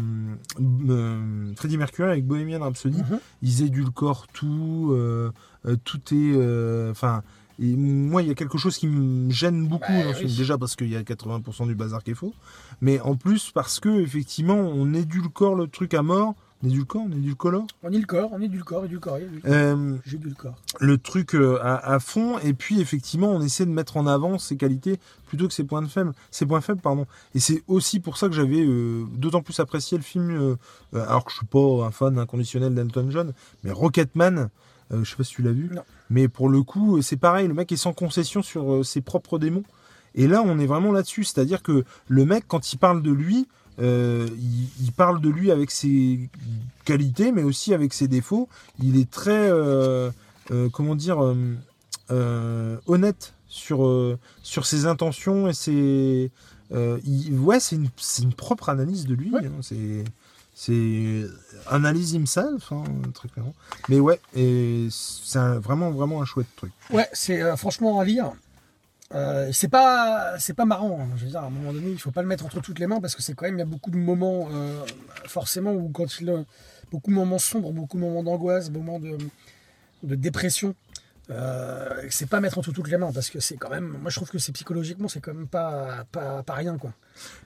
euh, 0.89 1.53
Freddie 1.57 1.79
Mercury 1.79 2.11
avec 2.11 2.27
Bohemian 2.27 2.61
Rhapsody, 2.61 2.99
Mhm. 2.99 3.19
ils 3.43 3.63
édulcorent 3.63 4.27
tout, 4.33 4.89
euh, 4.93 5.31
euh, 5.67 5.77
tout 5.85 6.01
est. 6.13 6.33
euh, 6.37 6.91
Enfin. 6.91 7.23
et 7.59 7.75
moi, 7.77 8.23
il 8.23 8.29
y 8.29 8.31
a 8.31 8.35
quelque 8.35 8.59
chose 8.59 8.77
qui 8.77 8.87
me 8.89 9.31
gêne 9.31 9.67
beaucoup 9.69 9.93
Bah, 9.93 10.05
dans 10.05 10.13
ce 10.15 10.19
oui. 10.23 10.27
film. 10.27 10.37
Déjà 10.39 10.59
parce 10.59 10.75
qu'il 10.77 10.89
y 10.89 10.97
a 10.97 11.03
80% 11.03 11.67
du 11.67 11.75
bazar 11.75 12.03
qui 12.03 12.11
est 12.11 12.15
faux, 12.15 12.35
mais 12.81 13.01
en 13.01 13.15
plus 13.17 13.51
parce 13.53 13.81
que 13.81 14.01
effectivement, 14.01 14.57
on 14.59 14.93
édulcore 14.93 15.55
le 15.55 15.69
truc 15.69 15.95
à 15.95 16.03
mort. 16.03 16.35
On 16.67 16.69
édulcore, 16.69 17.03
on 17.07 17.13
édulcolore 17.13 17.67
On 17.85 17.93
est 17.93 17.99
le 17.99 18.07
corps, 18.07 18.31
on 18.33 18.41
est 18.41 18.49
du 18.49 18.65
corps, 18.65 18.85
et 18.85 18.89
du 18.89 18.99
corps. 18.99 19.19
Euh, 19.47 19.97
J'ai 20.05 20.19
du 20.19 20.29
le 20.31 20.35
corps. 20.35 20.57
le 20.81 20.99
truc 20.99 21.35
euh, 21.37 21.59
à, 21.63 21.77
à 21.95 21.99
fond 22.01 22.39
et 22.41 22.55
puis 22.55 22.81
effectivement 22.81 23.29
on 23.31 23.41
essaie 23.41 23.65
de 23.67 23.71
mettre 23.71 23.97
en 23.97 24.07
avant 24.09 24.39
ses 24.39 24.57
qualités 24.57 24.99
plutôt 25.29 25.47
que 25.47 25.55
ses 25.55 25.63
points 25.65 25.83
de 25.83 25.87
faible 25.87 26.13
ses 26.33 26.45
points 26.45 26.61
faibles 26.61 26.81
pardon 26.81 27.07
et 27.35 27.41
c'est 27.41 27.63
aussi 27.69 28.01
pour 28.01 28.17
ça 28.17 28.29
que 28.29 28.35
j'avais 28.35 28.63
euh, 28.65 29.05
d'autant 29.15 29.43
plus 29.43 29.61
apprécié 29.61 29.97
le 29.97 30.03
film 30.03 30.31
euh, 30.31 30.57
euh, 30.95 31.05
alors 31.07 31.25
que 31.25 31.31
je 31.31 31.37
suis 31.37 31.47
pas 31.47 31.85
un 31.87 31.91
fan 31.93 32.19
inconditionnel 32.19 32.75
d'Elton 32.75 33.07
John 33.11 33.33
mais 33.63 33.71
Rocketman 33.71 34.49
euh, 34.93 35.05
je 35.05 35.11
sais 35.11 35.17
pas 35.17 35.25
si 35.25 35.35
tu 35.35 35.43
l'as 35.43 35.53
vu 35.53 35.71
Non. 35.73 35.83
mais 36.11 36.27
pour 36.29 36.49
le 36.49 36.63
coup 36.65 36.97
euh, 36.99 37.03
c'est 37.03 37.17
pareil 37.17 37.47
le 37.49 37.55
mec 37.55 37.71
est 37.71 37.77
sans 37.77 37.93
concession 37.93 38.43
sur 38.43 38.73
euh, 38.73 38.83
ses 38.83 39.01
propres 39.03 39.39
démons 39.39 39.65
Et 40.15 40.27
là, 40.27 40.43
on 40.43 40.59
est 40.59 40.67
vraiment 40.67 40.93
là-dessus. 40.93 41.25
C'est-à-dire 41.25 41.63
que 41.63 41.85
le 42.09 42.25
mec, 42.25 42.45
quand 42.49 42.73
il 42.73 42.79
parle 42.79 43.03
de 43.03 43.11
lui, 43.13 43.47
euh, 43.81 44.27
il, 44.39 44.69
il 44.85 44.93
parle 44.93 45.21
de 45.21 45.29
lui 45.29 45.51
avec 45.51 45.71
ses 45.71 46.29
qualités, 46.85 47.33
mais 47.33 47.43
aussi 47.43 47.75
avec 47.75 47.93
ses 47.93 48.09
défauts. 48.09 48.49
Il 48.83 48.99
est 48.99 49.11
très, 49.11 49.49
euh, 49.51 50.11
euh, 50.51 50.69
comment 50.71 50.95
dire, 50.97 51.19
honnête 52.87 53.35
sur, 53.49 54.19
sur 54.43 54.67
ses 54.67 54.87
intentions 54.87 55.49
et 55.49 55.55
ses. 55.55 56.31
il- 56.73 57.39
ouais, 57.39 57.61
c'est 57.61 57.77
une, 57.77 57.89
une 58.23 58.33
propre 58.35 58.69
analyse 58.69 59.07
de 59.07 59.15
lui. 59.15 59.31
Ouais. 59.31 59.47
hein. 59.47 59.53
c'est. 59.63 60.05
C'est 60.59 61.27
analyse 61.67 62.15
himself, 62.15 62.73
hein, 62.73 62.83
très 63.13 63.29
clairement. 63.29 63.53
Mais 63.91 64.01
ouais, 64.01 64.19
c'est 64.33 65.39
vraiment, 65.59 65.91
vraiment 65.91 66.23
un 66.23 66.25
chouette 66.25 66.47
truc. 66.57 66.73
Ouais, 66.91 67.07
c'est 67.13 67.43
euh, 67.43 67.57
franchement 67.57 68.01
à 68.01 68.07
lire. 68.07 68.33
Euh, 69.15 69.51
c'est 69.53 69.69
pas 69.69 70.39
c'est 70.39 70.55
pas 70.55 70.65
marrant. 70.65 70.99
hein. 71.01 71.09
Je 71.17 71.25
veux 71.25 71.31
dire, 71.31 71.41
à 71.41 71.47
un 71.47 71.51
moment 71.51 71.73
donné, 71.73 71.91
il 71.91 71.99
faut 72.01 72.11
pas 72.11 72.23
le 72.23 72.29
mettre 72.29 72.45
entre 72.45 72.61
toutes 72.61 72.79
les 72.81 72.87
mains 72.89 73.01
parce 73.01 73.15
que 73.15 73.23
c'est 73.23 73.35
quand 73.35 73.47
même 73.47 73.55
il 73.57 73.61
y 73.61 73.63
a 73.63 73.67
beaucoup 73.67 73.91
de 73.91 73.97
moments 73.97 74.49
euh, 74.53 74.85
forcément 75.27 75.73
où 75.73 75.89
quand 75.91 76.21
il 76.21 76.29
euh, 76.29 76.43
beaucoup 76.91 77.11
de 77.11 77.17
moments 77.17 77.39
sombres, 77.39 77.73
beaucoup 77.73 77.97
de 77.99 78.03
moments 78.03 78.25
d'angoisse, 78.25 78.71
moments 78.71 78.99
de, 78.99 79.17
de 80.03 80.15
dépression. 80.17 80.75
Euh, 81.31 82.03
c'est 82.09 82.29
pas 82.29 82.41
mettre 82.41 82.59
entre 82.59 82.71
toutes 82.73 82.89
les 82.89 82.97
mains 82.99 83.11
parce 83.13 83.31
que 83.31 83.41
c'est 83.41 83.57
quand 83.57 83.71
même 83.71 83.97
moi 84.01 84.11
je 84.11 84.17
trouve 84.17 84.31
que 84.31 84.39
c'est 84.39 84.53
psychologiquement 84.53 85.09
c'est 85.09 85.21
quand 85.21 85.35
même 85.35 85.49
pas, 85.49 86.05
pas 86.13 86.45
pas 86.45 86.55
rien 86.55 86.79
quoi. 86.79 86.93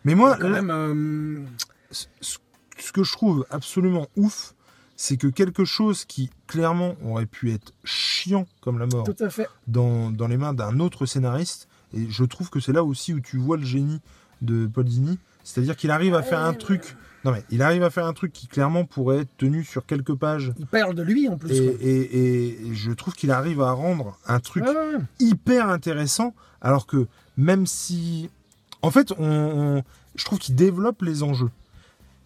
Mais 0.05 0.15
moi, 0.15 0.37
Quand 0.39 0.51
même 0.51 1.47
ce 1.91 2.93
que 2.93 3.03
je 3.03 3.13
trouve 3.13 3.47
absolument 3.51 4.07
ouf, 4.17 4.55
c'est 5.03 5.17
que 5.17 5.29
quelque 5.29 5.65
chose 5.65 6.05
qui 6.05 6.29
clairement 6.47 6.95
aurait 7.03 7.25
pu 7.25 7.53
être 7.53 7.73
chiant 7.85 8.47
comme 8.61 8.79
la 8.79 8.85
mort 8.87 9.05
tout 9.05 9.17
à 9.25 9.31
fait. 9.31 9.49
dans, 9.67 10.11
dans 10.11 10.27
les 10.29 10.37
mains 10.37 10.53
d'un 10.53 10.79
autre 10.79 11.07
scénariste, 11.07 11.69
et 11.95 12.07
je 12.11 12.23
trouve 12.25 12.51
que 12.51 12.61
c'est 12.61 12.75
là 12.75 12.85
aussi 12.85 13.15
où 13.15 13.21
tu 13.21 13.39
vois 13.39 13.57
le 13.57 13.65
génie 13.65 14.03
de 14.43 14.67
Paul 14.67 14.85
Dini, 14.85 15.19
c'est-à-dire 15.43 15.75
qu'il 15.75 15.91
arrive 15.91 16.15
à 16.15 16.23
faire 16.23 16.41
un 16.41 16.53
truc. 16.53 16.97
Non 17.25 17.33
mais 17.33 17.43
il 17.51 17.63
arrive 17.63 17.83
à 17.83 17.89
faire 17.89 18.05
un 18.05 18.13
truc 18.13 18.31
qui 18.33 18.47
clairement 18.47 18.85
pourrait 18.85 19.21
être 19.21 19.37
tenu 19.39 19.65
sur 19.65 19.87
quelques 19.87 20.15
pages. 20.15 20.53
Il 20.59 20.67
parle 20.67 20.95
de 20.95 21.03
lui 21.03 21.29
en 21.31 21.39
plus. 21.39 21.51
Et, 21.51 21.65
quoi. 21.65 21.75
et- 21.81 22.69
et 22.71 22.75
je 22.75 22.93
trouve 22.93 23.15
qu'il 23.15 23.31
arrive 23.31 23.63
à 23.63 23.73
rendre 23.73 24.19
un 24.27 24.39
truc 24.39 24.65
Ouais, 24.65 24.71
ouais, 24.71 24.95
ouais. 24.97 25.03
hyper 25.19 25.71
intéressant, 25.71 26.35
alors 26.61 26.87
que 26.87 27.07
même 27.39 27.65
si, 27.67 28.29
en 28.83 28.91
fait, 28.91 29.13
on, 29.19 29.25
on- 29.79 29.83
je 30.15 30.25
trouve 30.27 30.39
qu'il 30.39 30.55
développe 30.57 31.01
les 31.03 31.23
enjeux. 31.23 31.51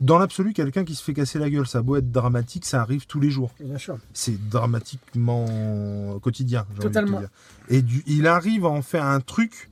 Dans 0.04 0.18
l'absolu, 0.18 0.52
quelqu'un 0.52 0.84
qui 0.84 0.94
se 0.94 1.02
fait 1.02 1.14
casser 1.14 1.38
la 1.38 1.48
gueule, 1.48 1.66
ça 1.66 1.78
a 1.78 1.82
beau 1.82 1.96
être 1.96 2.12
dramatique, 2.12 2.66
ça 2.66 2.80
arrive 2.82 3.06
tous 3.06 3.20
les 3.20 3.30
jours. 3.30 3.52
Bien 3.58 3.78
sûr. 3.78 3.96
C'est 4.12 4.36
dramatiquement 4.50 6.18
quotidien. 6.20 6.66
j'ai 6.70 6.72
envie 6.72 6.76
de 6.76 6.82
te 6.82 6.86
Totalement. 6.88 7.20
dire. 7.20 7.28
Et 7.70 7.80
du- 7.82 8.02
il 8.06 8.26
arrive 8.26 8.66
à 8.66 8.68
en 8.68 8.82
faire 8.82 9.04
un 9.06 9.20
truc 9.20 9.70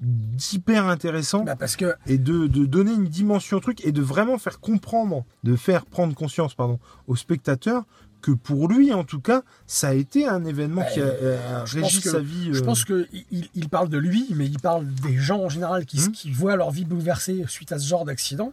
d'hyper 0.00 0.86
intéressant 0.86 1.44
Bah, 1.44 1.56
parce 1.56 1.76
que 1.76 1.94
et 2.06 2.18
de, 2.18 2.46
de 2.46 2.64
donner 2.66 2.92
une 2.92 3.06
dimension 3.08 3.56
au 3.56 3.60
truc 3.60 3.84
et 3.84 3.92
de 3.92 4.02
vraiment 4.02 4.38
faire 4.38 4.60
comprendre, 4.60 5.24
de 5.44 5.54
faire 5.56 5.84
prendre 5.86 6.14
conscience 6.14 6.54
pardon, 6.54 6.78
au 7.06 7.14
spectateur 7.16 7.84
que 8.20 8.30
pour 8.30 8.68
lui, 8.68 8.92
en 8.92 9.02
tout 9.02 9.20
cas, 9.20 9.42
ça 9.66 9.88
a 9.88 9.94
été 9.94 10.26
un 10.28 10.44
événement 10.44 10.82
Bah, 10.82 10.90
qui 10.92 11.00
a, 11.00 11.04
euh, 11.04 11.66
je 11.66 11.80
régi 11.80 12.00
que- 12.00 12.10
sa 12.10 12.20
vie. 12.20 12.50
Je 12.52 12.60
euh, 12.60 12.64
pense 12.64 12.84
qu'il 12.84 13.08
il, 13.32 13.48
il 13.54 13.68
parle 13.68 13.88
de 13.88 13.98
lui, 13.98 14.26
mais 14.34 14.46
il 14.46 14.60
parle 14.60 14.86
des 14.86 15.16
gens 15.18 15.40
en 15.40 15.48
général 15.48 15.86
qui, 15.86 16.10
qui 16.12 16.30
voient 16.30 16.54
leur 16.56 16.70
vie 16.70 16.84
bouleversée 16.84 17.44
suite 17.48 17.72
à 17.72 17.78
ce 17.80 17.86
genre 17.88 18.04
d'accident 18.04 18.52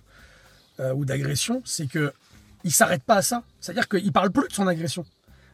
euh, 0.80 0.94
ou 0.94 1.06
d'agression. 1.06 1.62
C'est 1.66 1.88
que 1.88 2.14
il 2.64 2.72
s'arrête 2.72 3.04
pas 3.04 3.16
à 3.16 3.22
ça. 3.22 3.44
C'est-à-dire 3.62 3.88
qu'il 3.88 4.12
parle 4.12 4.32
plus 4.32 4.48
de 4.48 4.54
son 4.54 4.68
agression. 4.68 5.06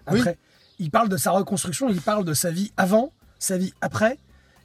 Après, 0.08 0.38
il 0.80 0.90
parle 0.92 1.10
de 1.10 1.18
sa 1.18 1.32
reconstruction, 1.32 1.90
il 1.90 2.02
parle 2.02 2.26
de 2.26 2.34
sa 2.34 2.52
vie 2.52 2.72
avant, 2.78 3.12
sa 3.40 3.58
vie 3.58 3.74
après. 3.82 4.18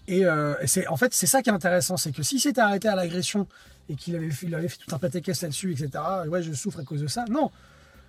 Et, 0.08 0.24
euh, 0.26 0.54
et 0.60 0.66
c'est 0.66 0.86
en 0.88 0.96
fait 0.96 1.12
c'est 1.14 1.26
ça 1.26 1.42
qui 1.42 1.50
est 1.50 1.52
intéressant, 1.52 1.96
c'est 1.96 2.12
que 2.12 2.22
s'il 2.22 2.40
s'était 2.40 2.60
arrêté 2.62 2.88
à 2.88 2.96
l'agression 2.96 3.46
et 3.88 3.94
qu'il 3.94 4.16
avait, 4.16 4.30
fait- 4.30 4.46
il 4.46 4.54
avait 4.54 4.68
fait 4.68 4.78
tout 4.78 4.94
un 4.94 4.98
pâté-caisse 4.98 5.42
là-dessus, 5.42 5.72
etc. 5.72 5.90
et 6.24 6.28
Ouais, 6.28 6.42
je 6.42 6.52
souffre 6.52 6.80
à 6.80 6.84
cause 6.84 7.00
de 7.02 7.06
ça. 7.06 7.24
Non, 7.30 7.50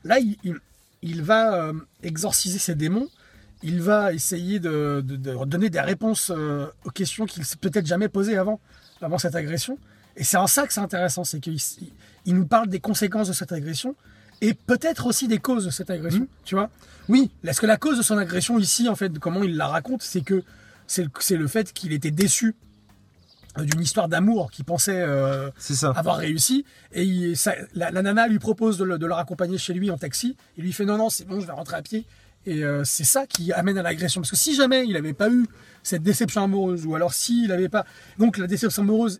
là 0.03 0.17
il, 0.19 0.35
il, 0.43 0.55
il 1.03 1.21
va 1.21 1.53
euh, 1.55 1.73
exorciser 2.03 2.57
ses 2.59 2.75
démons 2.75 3.07
il 3.63 3.79
va 3.79 4.11
essayer 4.11 4.59
de, 4.59 5.03
de- 5.05 5.15
de 5.17 5.45
donner 5.45 5.69
des 5.69 5.79
réponses 5.81 6.31
euh, 6.35 6.65
aux 6.83 6.89
questions 6.89 7.27
qu'il 7.27 7.45
s'est 7.45 7.57
peut-être 7.57 7.85
jamais 7.85 8.07
posées 8.09 8.35
avant, 8.35 8.59
avant 9.03 9.19
cette 9.19 9.35
agression. 9.35 9.77
Et 10.17 10.23
c'est 10.23 10.37
en 10.37 10.47
ça 10.47 10.67
que 10.67 10.73
c'est 10.73 10.79
intéressant, 10.81 11.23
c'est 11.23 11.39
qu'il 11.39 11.57
il- 12.25 12.35
nous 12.35 12.45
parle 12.45 12.67
des 12.67 12.79
conséquences 12.79 13.27
de 13.27 13.33
cette 13.33 13.51
agression 13.51 13.95
et 14.41 14.53
peut-être 14.53 15.05
aussi 15.05 15.27
des 15.27 15.37
causes 15.39 15.65
de 15.65 15.69
cette 15.71 15.89
agression. 15.89 16.27
Tu 16.45 16.55
vois 16.55 16.69
Oui, 17.09 17.31
Est-ce 17.43 17.61
que 17.61 17.65
la 17.67 17.77
cause 17.77 17.97
de 17.97 18.03
son 18.03 18.17
agression 18.17 18.59
ici, 18.59 18.89
en 18.89 18.95
fait, 18.95 19.17
comment 19.19 19.43
il 19.43 19.55
la 19.57 19.67
raconte, 19.67 20.01
c'est 20.03 20.21
que 20.21 20.43
c'est 20.87 21.07
le, 21.35 21.47
fait 21.47 21.71
qu'il 21.73 21.93
était 21.93 22.11
déçu 22.11 22.53
euh, 23.57 23.63
d'une 23.63 23.81
histoire 23.81 24.07
d'amour 24.09 24.51
qu'il 24.51 24.65
pensait 24.65 25.01
euh, 25.01 25.49
ça. 25.57 25.91
avoir 25.95 26.17
réussi. 26.17 26.65
Et 26.93 27.03
il- 27.03 27.37
ça- 27.37 27.55
la, 27.75 27.91
la 27.91 28.01
nana 28.01 28.27
lui 28.27 28.39
propose 28.39 28.77
de 28.77 28.83
le, 28.83 28.97
de 28.97 29.05
le 29.05 29.13
raccompagner 29.13 29.57
chez 29.57 29.73
lui 29.73 29.89
en 29.91 29.97
taxi. 29.97 30.35
Il 30.57 30.63
lui 30.63 30.73
fait 30.73 30.85
non, 30.85 30.97
non, 30.97 31.09
c'est 31.09 31.25
bon, 31.25 31.39
je 31.39 31.45
vais 31.47 31.53
rentrer 31.53 31.77
à 31.77 31.81
pied. 31.81 32.05
Et 32.45 32.63
euh, 32.63 32.83
c'est 32.83 33.03
ça 33.03 33.27
qui 33.27 33.51
amène 33.53 33.77
à 33.77 33.83
l'agression. 33.83 34.21
Parce 34.21 34.31
que 34.31 34.37
si 34.37 34.55
jamais 34.55 34.85
il 34.85 34.93
n'avait 34.93 35.13
pas 35.13 35.29
eu 35.29 35.45
cette 35.83 36.01
déception 36.03 36.43
amoureuse, 36.43 36.85
ou 36.85 36.95
alors 36.95 37.13
s'il 37.13 37.47
n'avait 37.49 37.69
pas. 37.69 37.85
Donc 38.17 38.37
la 38.37 38.47
déception 38.47 38.83
amoureuse, 38.83 39.19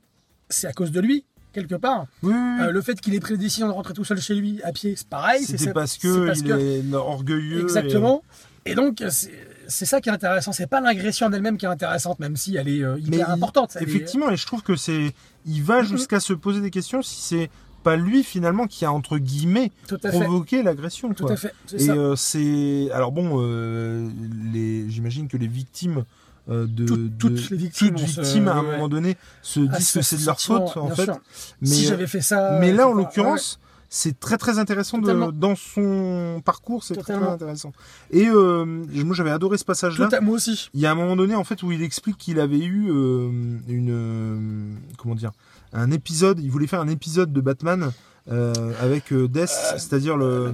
c'est 0.52 0.68
à 0.68 0.74
cause 0.74 0.92
de 0.92 1.00
lui, 1.00 1.26
quelque 1.54 1.76
part. 1.76 2.06
Oui, 2.24 2.34
oui, 2.34 2.40
oui. 2.60 2.66
Euh, 2.68 2.72
le 2.72 2.82
fait 2.82 3.00
qu'il 3.02 3.14
ait 3.16 3.20
pris 3.20 3.34
la 3.34 3.40
décision 3.40 3.68
de 3.68 3.74
rentrer 3.74 3.94
tout 3.94 4.04
seul 4.06 4.20
chez 4.22 4.36
lui 4.36 4.62
à 4.64 4.72
pied, 4.72 4.94
c'est 4.96 5.08
pareil. 5.08 5.44
c'est 5.44 5.74
parce 5.74 5.98
que 5.98 6.28
parce 6.28 6.40
il 6.40 6.46
que- 6.48 6.92
est 6.92 6.94
orgueilleux. 6.94 7.62
Exactement. 7.62 8.22
Et 8.66 8.76
donc, 8.76 9.04
c'est 9.10 9.86
ça 9.86 10.02
qui 10.02 10.10
est 10.10 10.12
intéressant. 10.12 10.52
C'est 10.52 10.68
pas 10.68 10.82
l'agression 10.82 11.26
en 11.28 11.34
elle-même 11.34 11.58
qui 11.58 11.66
est 11.66 11.70
intéressante, 11.70 12.20
même 12.20 12.36
si 12.36 12.56
elle 12.58 12.68
est 12.68 12.84
euh, 12.84 13.00
hyper 13.00 13.10
Mais 13.10 13.18
il- 13.18 13.32
importante. 13.32 13.76
Est- 13.76 13.82
Effectivement, 13.84 14.30
et 14.30 14.38
je 14.38 14.46
trouve 14.46 14.62
que 14.62 14.76
c'est, 14.76 15.14
il 15.48 15.64
va 15.64 15.82
Mhm. 15.82 15.88
jusqu'à 15.88 16.20
se 16.20 16.34
poser 16.34 16.62
des 16.62 16.70
questions 16.70 17.02
si 17.02 17.22
c'est 17.22 17.50
pas 17.84 17.96
lui 17.96 18.24
finalement 18.24 18.68
qui 18.68 18.86
a 18.86 18.92
entre 18.94 19.18
guillemets 19.18 19.72
provoqué 20.04 20.62
l'agression. 20.62 21.12
Tout 21.16 21.24
quoi. 21.24 21.34
à 21.34 21.36
fait. 21.38 21.52
C'est 21.66 21.82
Et 21.86 21.90
euh, 21.90 22.16
c'est, 22.16 22.90
alors 22.94 23.12
bon, 23.12 23.42
euh, 23.42 24.08
les, 24.54 24.88
j'imagine 24.92 25.28
que 25.28 25.38
les 25.38 25.48
victimes 25.48 26.04
euh, 26.50 26.66
de, 26.68 26.86
Toutes- 26.86 27.18
toutes 27.18 27.34
de- 27.34 27.48
les 27.52 27.58
victimes 27.58 27.96
toutes 27.96 28.48
à 28.48 28.54
un 28.56 28.64
moment 28.64 28.90
donné 28.90 29.16
se 29.42 29.60
disent 29.60 29.92
que 29.92 30.02
c'est 30.02 30.18
de 30.18 30.26
leur 30.26 30.40
faute 30.42 30.76
en 30.78 30.90
fait. 30.90 31.06
sûr. 31.06 31.18
Mais 31.62 31.68
si 31.68 31.86
j'avais 31.86 32.08
fait 32.08 32.22
ça. 32.22 32.58
Mais 32.60 32.72
là, 32.74 32.88
en 32.88 32.94
l'occurrence, 32.94 33.60
c'est 33.94 34.20
très 34.20 34.38
très 34.38 34.58
intéressant 34.58 34.98
de- 35.00 35.32
dans 35.32 35.56
son 35.56 36.42
parcours, 36.46 36.84
c'est 36.84 36.96
très, 36.96 37.14
très 37.20 37.28
intéressant. 37.28 37.74
Et 38.10 38.28
euh, 38.28 38.66
moi, 38.66 39.16
j'avais 39.16 39.32
adoré 39.32 39.58
ce 39.58 39.66
passage-là. 39.66 40.10
Moi 40.22 40.36
aussi. 40.36 40.70
Il 40.74 40.80
y 40.80 40.86
a 40.86 40.92
un 40.92 40.96
moment 40.96 41.16
donné, 41.16 41.36
en 41.36 41.44
fait, 41.44 41.62
où 41.62 41.72
il 41.72 41.84
explique 41.84 42.18
qu'il 42.18 42.40
avait 42.40 42.58
eu 42.64 42.90
euh, 42.90 43.30
une 43.68 44.78
comment 44.98 45.14
dire 45.16 45.32
un 45.74 45.92
épisode. 45.92 46.40
Il 46.40 46.50
voulait 46.52 46.68
faire 46.68 46.82
un 46.82 46.88
épisode 46.88 47.32
de 47.34 47.42
Batman 47.42 47.92
euh, 48.32 48.54
avec 48.82 49.12
euh, 49.14 49.28
Death, 49.28 49.50
c'est-à-dire 49.78 50.16
le, 50.16 50.54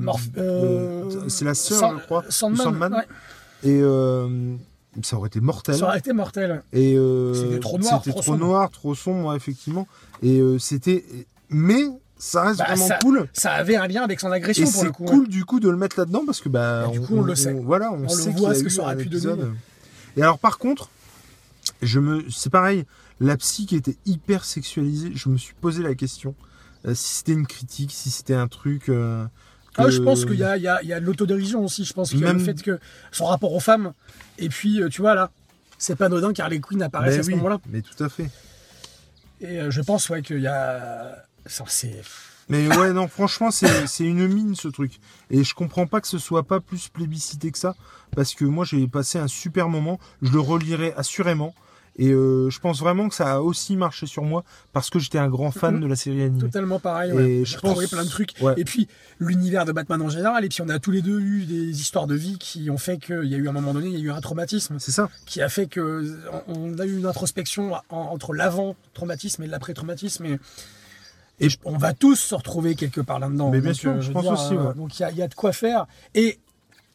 c'est 1.28 1.46
la 1.46 1.54
sœur, 1.54 2.00
je 2.00 2.06
crois, 2.06 2.24
Sandman, 2.30 2.58
de 2.58 2.64
Sandman. 2.64 2.94
ouais. 2.94 3.08
Et 3.70 3.80
ça 5.04 5.18
aurait 5.18 5.28
été 5.28 5.40
mortel. 5.40 5.76
Ça 5.76 5.86
aurait 5.88 6.00
été 6.00 6.14
mortel. 6.14 6.62
Et 6.74 6.96
euh, 6.98 7.34
C'était 7.34 7.60
trop 7.60 7.78
noir, 7.78 8.00
c'était 8.04 8.12
trop 8.12 8.22
trop 8.22 8.32
sombre. 8.34 8.46
noir, 8.46 8.70
trop 8.72 8.96
sombre, 8.96 9.36
effectivement. 9.36 9.88
Et 10.24 10.40
euh, 10.40 10.58
c'était, 10.60 11.06
mais 11.50 11.84
ça 12.18 12.44
reste 12.44 12.60
Bah, 12.60 12.66
vraiment 12.68 12.88
ça- 12.88 13.00
cool. 13.02 13.28
Ça 13.34 13.52
avait 13.54 13.76
un 13.76 13.88
lien 13.88 14.04
avec 14.04 14.20
son 14.20 14.32
agression 14.32 14.64
Et 14.66 14.72
pour 14.72 14.80
c'est 14.80 14.86
le 14.86 14.92
coup. 14.92 15.04
hein. 15.08 15.12
cool 15.12 15.28
du 15.28 15.46
coup 15.46 15.60
de 15.60 15.70
le 15.70 15.78
mettre 15.78 16.00
là-dedans 16.00 16.24
parce 16.26 16.42
que 16.42 16.50
bah 16.50 16.86
Et 16.90 16.92
du 16.94 17.02
coup, 17.02 17.18
on 17.18 17.22
le 17.22 17.36
sait. 17.36 17.54
voilà, 17.54 17.92
on, 17.92 17.98
On 17.98 18.02
le 18.04 18.08
sait 18.10 18.30
qu'il 18.34 18.40
ce 18.40 18.44
y 18.44 18.46
a 18.48 18.54
que 18.54 18.66
eu 18.66 18.70
ça 18.70 18.82
aurait 18.84 18.98
pu 18.98 19.10
donner. 19.10 19.44
Et 20.16 20.22
alors 20.24 20.40
par 20.40 20.58
contre, 20.58 20.90
je 21.82 22.00
me, 22.00 22.24
c'est 22.30 22.50
pareil, 22.50 22.86
la 23.20 23.38
psy 23.38 23.66
qui 23.68 23.76
était 23.76 23.98
hyper 24.06 24.46
sexualisée, 24.46 25.12
je 25.14 25.30
me 25.30 25.38
suis 25.38 25.54
posé 25.62 25.84
la 25.84 25.94
question 25.96 26.34
euh, 26.88 26.94
si 26.96 27.16
c'était 27.18 27.34
une 27.34 27.46
critique, 27.48 27.92
si 27.92 28.10
c'était 28.10 28.34
un 28.36 28.48
truc. 28.48 28.90
Ah, 29.78 29.90
je 29.90 30.02
pense 30.02 30.26
qu'il 30.26 30.36
y 30.36 30.44
a, 30.44 30.58
il 30.58 30.64
y, 30.64 30.68
a, 30.68 30.82
il 30.82 30.88
y 30.90 30.94
a 30.94 31.00
de 31.00 31.06
l'autodérision 31.06 31.64
aussi. 31.64 31.86
Je 31.86 31.94
pense 31.94 32.10
qu'il 32.10 32.20
y 32.20 32.24
a 32.24 32.28
Même- 32.28 32.38
le 32.38 32.44
fait 32.44 32.62
que 32.62 32.80
son 33.12 33.26
rapport 33.26 33.54
aux 33.54 33.60
femmes. 33.60 33.94
Et 34.40 34.50
puis, 34.50 34.82
euh, 34.82 34.90
tu 34.90 35.02
vois, 35.02 35.14
là, 35.16 35.30
c'est 35.78 35.96
pas 35.96 36.06
anodin 36.08 36.34
car 36.34 36.50
les 36.50 36.60
Queen 36.60 36.82
apparaissent 36.82 37.16
Ben 37.16 37.20
à 37.20 37.24
ce 37.24 37.28
oui, 37.30 37.36
moment-là. 37.36 37.60
mais 37.70 37.82
tout 37.82 38.04
à 38.04 38.10
fait. 38.10 38.30
Et 39.42 39.60
euh, 39.62 39.72
je 39.72 39.82
pense 39.82 40.10
ouais, 40.10 40.22
qu'il 40.22 40.40
y 40.42 40.48
a. 40.48 41.24
ça, 41.46 41.64
C'est. 41.68 42.02
Mais 42.50 42.66
ouais, 42.78 42.94
non, 42.94 43.08
franchement, 43.10 43.52
c'est 43.52 43.88
c'est 43.88 44.06
une 44.06 44.26
mine 44.28 44.56
ce 44.56 44.70
truc. 44.70 45.00
Et 45.30 45.44
je 45.44 45.54
comprends 45.54 45.86
pas 45.86 46.00
que 46.00 46.08
ce 46.08 46.18
soit 46.18 46.44
pas 46.44 46.62
plus 46.62 46.88
plébiscité 46.88 47.52
que 47.52 47.58
ça, 47.58 47.76
parce 48.16 48.34
que 48.34 48.46
moi 48.46 48.64
j'ai 48.64 48.88
passé 48.88 49.20
un 49.20 49.28
super 49.28 49.68
moment. 49.68 50.00
Je 50.22 50.32
le 50.32 50.40
relirai 50.40 50.94
assurément. 50.96 51.54
Et 52.00 52.10
euh, 52.12 52.50
je 52.52 52.60
pense 52.60 52.80
vraiment 52.80 53.10
que 53.10 53.16
ça 53.16 53.34
a 53.36 53.40
aussi 53.40 53.76
marché 53.76 54.06
sur 54.06 54.24
moi, 54.24 54.44
parce 54.72 54.90
que 54.92 55.00
j'étais 55.00 55.18
un 55.18 55.30
grand 55.30 55.50
fan 55.50 55.76
Mhm. 55.76 55.82
de 55.82 55.88
la 55.88 55.96
série 55.96 56.22
animée. 56.22 56.42
Totalement 56.42 56.80
pareil. 56.80 57.10
Et 57.10 57.14
Ouais. 57.16 57.40
je 57.44 57.52
J'ai 57.52 57.56
retrouvé 57.58 57.86
pense- 57.86 57.92
plein 57.92 58.04
de 58.04 58.10
trucs. 58.10 58.34
Ouais. 58.40 58.54
Et 58.58 58.66
puis, 58.66 58.88
l'univers 59.20 59.66
de 59.66 59.72
Batman 59.72 60.00
en 60.04 60.10
général. 60.10 60.46
Et 60.46 60.50
puis, 60.50 60.62
on 60.62 60.70
a 60.70 60.78
tous 60.78 60.92
les 60.92 61.02
deux 61.02 61.20
eu 61.20 61.46
des 61.46 61.82
histoires 61.82 62.06
de 62.06 62.14
vie 62.14 62.38
qui 62.38 62.70
ont 62.70 62.78
fait 62.78 63.00
qu'il 63.00 63.24
y 63.26 63.34
a 63.34 63.38
eu 63.38 63.48
un 63.50 63.52
moment 63.52 63.74
donné, 63.74 63.88
il 63.88 63.94
y 63.94 63.98
a 63.98 64.00
eu 64.00 64.12
un 64.12 64.22
traumatisme 64.22 64.78
C'est 64.80 64.92
ça. 64.92 65.10
qui 65.26 65.42
a 65.42 65.50
fait 65.50 65.66
que 65.66 66.20
on 66.48 66.78
a 66.78 66.86
eu 66.86 66.98
une 67.00 67.06
introspection 67.08 67.74
en- 67.74 67.82
entre 67.90 68.34
l'avant-traumatisme 68.34 69.42
et 69.44 69.48
l'après-traumatisme. 69.48 70.26
Et, 70.26 70.40
et 71.40 71.50
je- 71.50 71.58
on 71.66 71.78
va 71.78 71.94
tous 71.94 72.16
se 72.16 72.36
retrouver 72.36 72.76
quelque 72.76 73.02
part 73.02 73.20
là-dedans. 73.20 73.50
Mais 73.50 73.60
bien 73.60 73.72
Donc, 73.72 73.80
sûr, 73.80 73.92
euh, 73.94 74.02
je 74.02 74.12
pense 74.12 74.26
aussi, 74.28 74.54
ouais. 74.54 74.74
Donc, 74.76 75.00
il 75.00 75.02
y 75.02 75.06
a, 75.06 75.12
il 75.12 75.18
y 75.18 75.22
a 75.24 75.28
de 75.28 75.34
quoi 75.36 75.52
faire. 75.52 75.88
Et, 76.14 76.40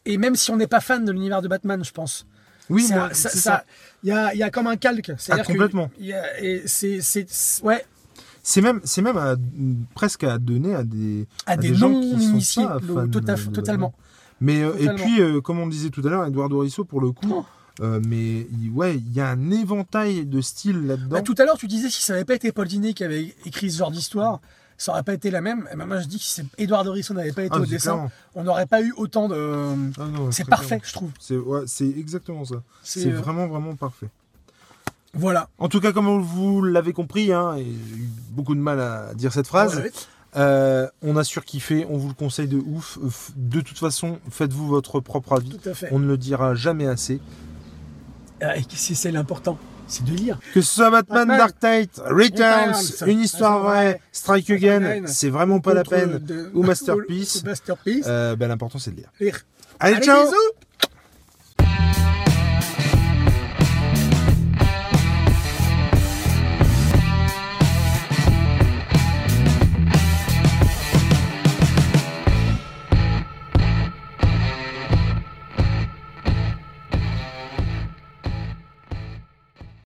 et 0.04 0.16
même 0.16 0.36
si 0.36 0.50
on 0.52 0.56
n'est 0.56 0.66
pas 0.68 0.80
fan 0.80 1.04
de 1.04 1.10
l'univers 1.12 1.42
de 1.42 1.48
Batman, 1.48 1.84
je 1.84 1.90
pense, 1.92 2.24
Oui, 2.70 2.86
moi, 2.90 3.12
ça, 3.12 3.64
il 4.02 4.08
y 4.08 4.12
a, 4.12 4.34
y 4.34 4.42
a 4.42 4.50
comme 4.50 4.66
un 4.66 4.76
calque. 4.76 5.12
Que 5.16 5.46
complètement. 5.46 5.90
c'est, 6.66 7.00
ouais, 7.62 7.84
C'est 8.42 8.60
même, 8.60 8.80
c'est 8.84 9.02
même 9.02 9.16
à- 9.16 9.36
presque 9.94 10.24
à 10.24 10.38
donner 10.38 10.74
à 10.74 10.82
des, 10.84 11.26
à 11.46 11.56
des, 11.56 11.74
gens 11.74 11.88
non 11.90 12.00
qui 12.00 12.10
sont 12.10 12.18
initiés, 12.18 12.64
pas 12.64 12.78
le- 12.80 12.94
fans 12.94 13.06
tota- 13.08 13.34
de- 13.36 13.44
de- 13.48 13.54
totalement. 13.54 13.94
Mais 14.40 14.62
euh, 14.62 14.74
et 14.78 14.88
puis, 14.94 15.20
euh, 15.20 15.40
comme 15.40 15.60
on 15.60 15.68
disait 15.68 15.90
tout 15.90 16.02
à 16.04 16.10
l'heure, 16.10 16.26
Eduardo 16.26 16.58
Risso 16.60 16.84
pour 16.84 17.00
le 17.00 17.12
coup, 17.12 17.28
Oh. 17.32 17.44
euh, 17.80 18.00
mais 18.08 18.48
il- 18.60 18.70
ouais, 18.74 18.96
il 18.96 19.12
y 19.12 19.20
a 19.20 19.28
un 19.28 19.50
éventail 19.52 20.26
de 20.26 20.40
styles 20.40 20.86
là-dedans. 20.86 21.08
Bah, 21.10 21.22
tout 21.22 21.34
à 21.38 21.44
l'heure, 21.44 21.56
tu 21.58 21.68
disais 21.68 21.88
si 21.90 22.02
ça 22.02 22.14
n'avait 22.14 22.24
pas 22.24 22.34
été 22.34 22.50
Paul 22.50 22.66
Dini 22.66 22.94
qui 22.94 23.04
avait 23.04 23.34
écrit 23.46 23.70
ce 23.70 23.78
genre 23.78 23.92
d'histoire, 23.92 24.40
ça 24.82 24.92
aurait 24.92 25.02
pas 25.04 25.14
été 25.14 25.30
la 25.30 25.40
même. 25.40 25.68
Et 25.72 25.76
ben, 25.76 25.86
moi, 25.86 26.00
je 26.00 26.06
dis 26.08 26.18
que 26.18 26.24
si 26.24 26.42
Edouard 26.58 26.82
Dorisson 26.84 27.14
n'avait 27.14 27.32
pas 27.32 27.44
été 27.44 27.54
Ah, 27.56 27.60
au 27.60 27.66
dessin, 27.66 28.10
on 28.34 28.42
n'aurait 28.42 28.66
pas 28.66 28.82
eu 28.82 28.92
autant 28.96 29.28
de. 29.28 29.92
Ah 29.98 30.04
C'est 30.30 30.46
parfait, 30.48 30.80
je 30.82 30.92
trouve. 30.92 31.10
C'est 31.20 31.36
ouais, 31.36 31.62
exactement 31.96 32.44
ça. 32.44 32.56
C'est 32.82 33.12
euh, 33.12 33.16
vraiment 33.16 33.46
vraiment 33.46 33.76
parfait. 33.76 34.08
Voilà. 35.14 35.48
En 35.58 35.68
tout 35.68 35.80
cas, 35.80 35.92
comme 35.92 36.20
vous 36.22 36.62
l'avez 36.64 36.92
compris, 36.92 37.32
hein, 37.32 37.54
j'ai 37.58 37.64
eu 37.64 38.08
beaucoup 38.30 38.54
de 38.54 38.60
mal 38.60 38.80
à 38.80 39.14
dire 39.14 39.32
cette 39.32 39.46
phrase, 39.46 39.76
Ouais. 39.76 39.92
euh, 40.36 40.88
on 41.02 41.16
a 41.16 41.22
surkiffé, 41.24 41.86
on 41.88 41.96
vous 41.98 42.08
le 42.08 42.14
conseille 42.14 42.48
de 42.48 42.56
ouf. 42.58 42.98
De 43.36 43.60
toute 43.60 43.78
façon, 43.78 44.18
faites-vous 44.30 44.66
votre 44.66 45.00
propre 45.00 45.34
avis. 45.34 45.50
Tout 45.50 45.68
à 45.68 45.74
fait. 45.74 45.88
On 45.92 45.98
ne 45.98 46.06
le 46.08 46.16
dira 46.16 46.54
jamais 46.54 46.86
assez. 46.86 47.20
Ah, 48.40 48.56
Et 48.56 48.62
c'est 48.70 48.94
c'est 48.94 49.12
l'important, 49.12 49.58
c'est 49.86 50.04
de 50.04 50.12
lire. 50.12 50.38
Que 50.54 50.60
ce 50.60 50.74
soit 50.74 50.90
Batman, 50.90 51.28
Batman, 51.28 51.38
Dark 51.38 51.56
Knight, 51.62 51.90
Returns, 52.06 52.74
Returns, 52.74 53.08
une 53.08 53.20
histoire 53.20 53.60
vraie, 53.62 54.00
Strike 54.12 54.50
Again, 54.50 55.02
c'est 55.06 55.28
vraiment 55.30 55.60
pas 55.60 55.74
la 55.74 55.84
peine. 55.84 56.18
de- 56.18 56.50
Ou 56.54 56.62
Masterpiece. 56.62 57.36
ou 57.44 57.46
Masterpiece. 57.48 58.04
Euh, 58.06 58.36
ben, 58.36 58.48
L'important 58.48 58.78
c'est 58.78 58.90
de 58.92 58.96
lire. 58.96 59.10
Lire. 59.20 59.40
Allez, 59.80 59.96
Allez, 59.96 60.04
ciao 60.04 60.24
bisous 60.24 60.36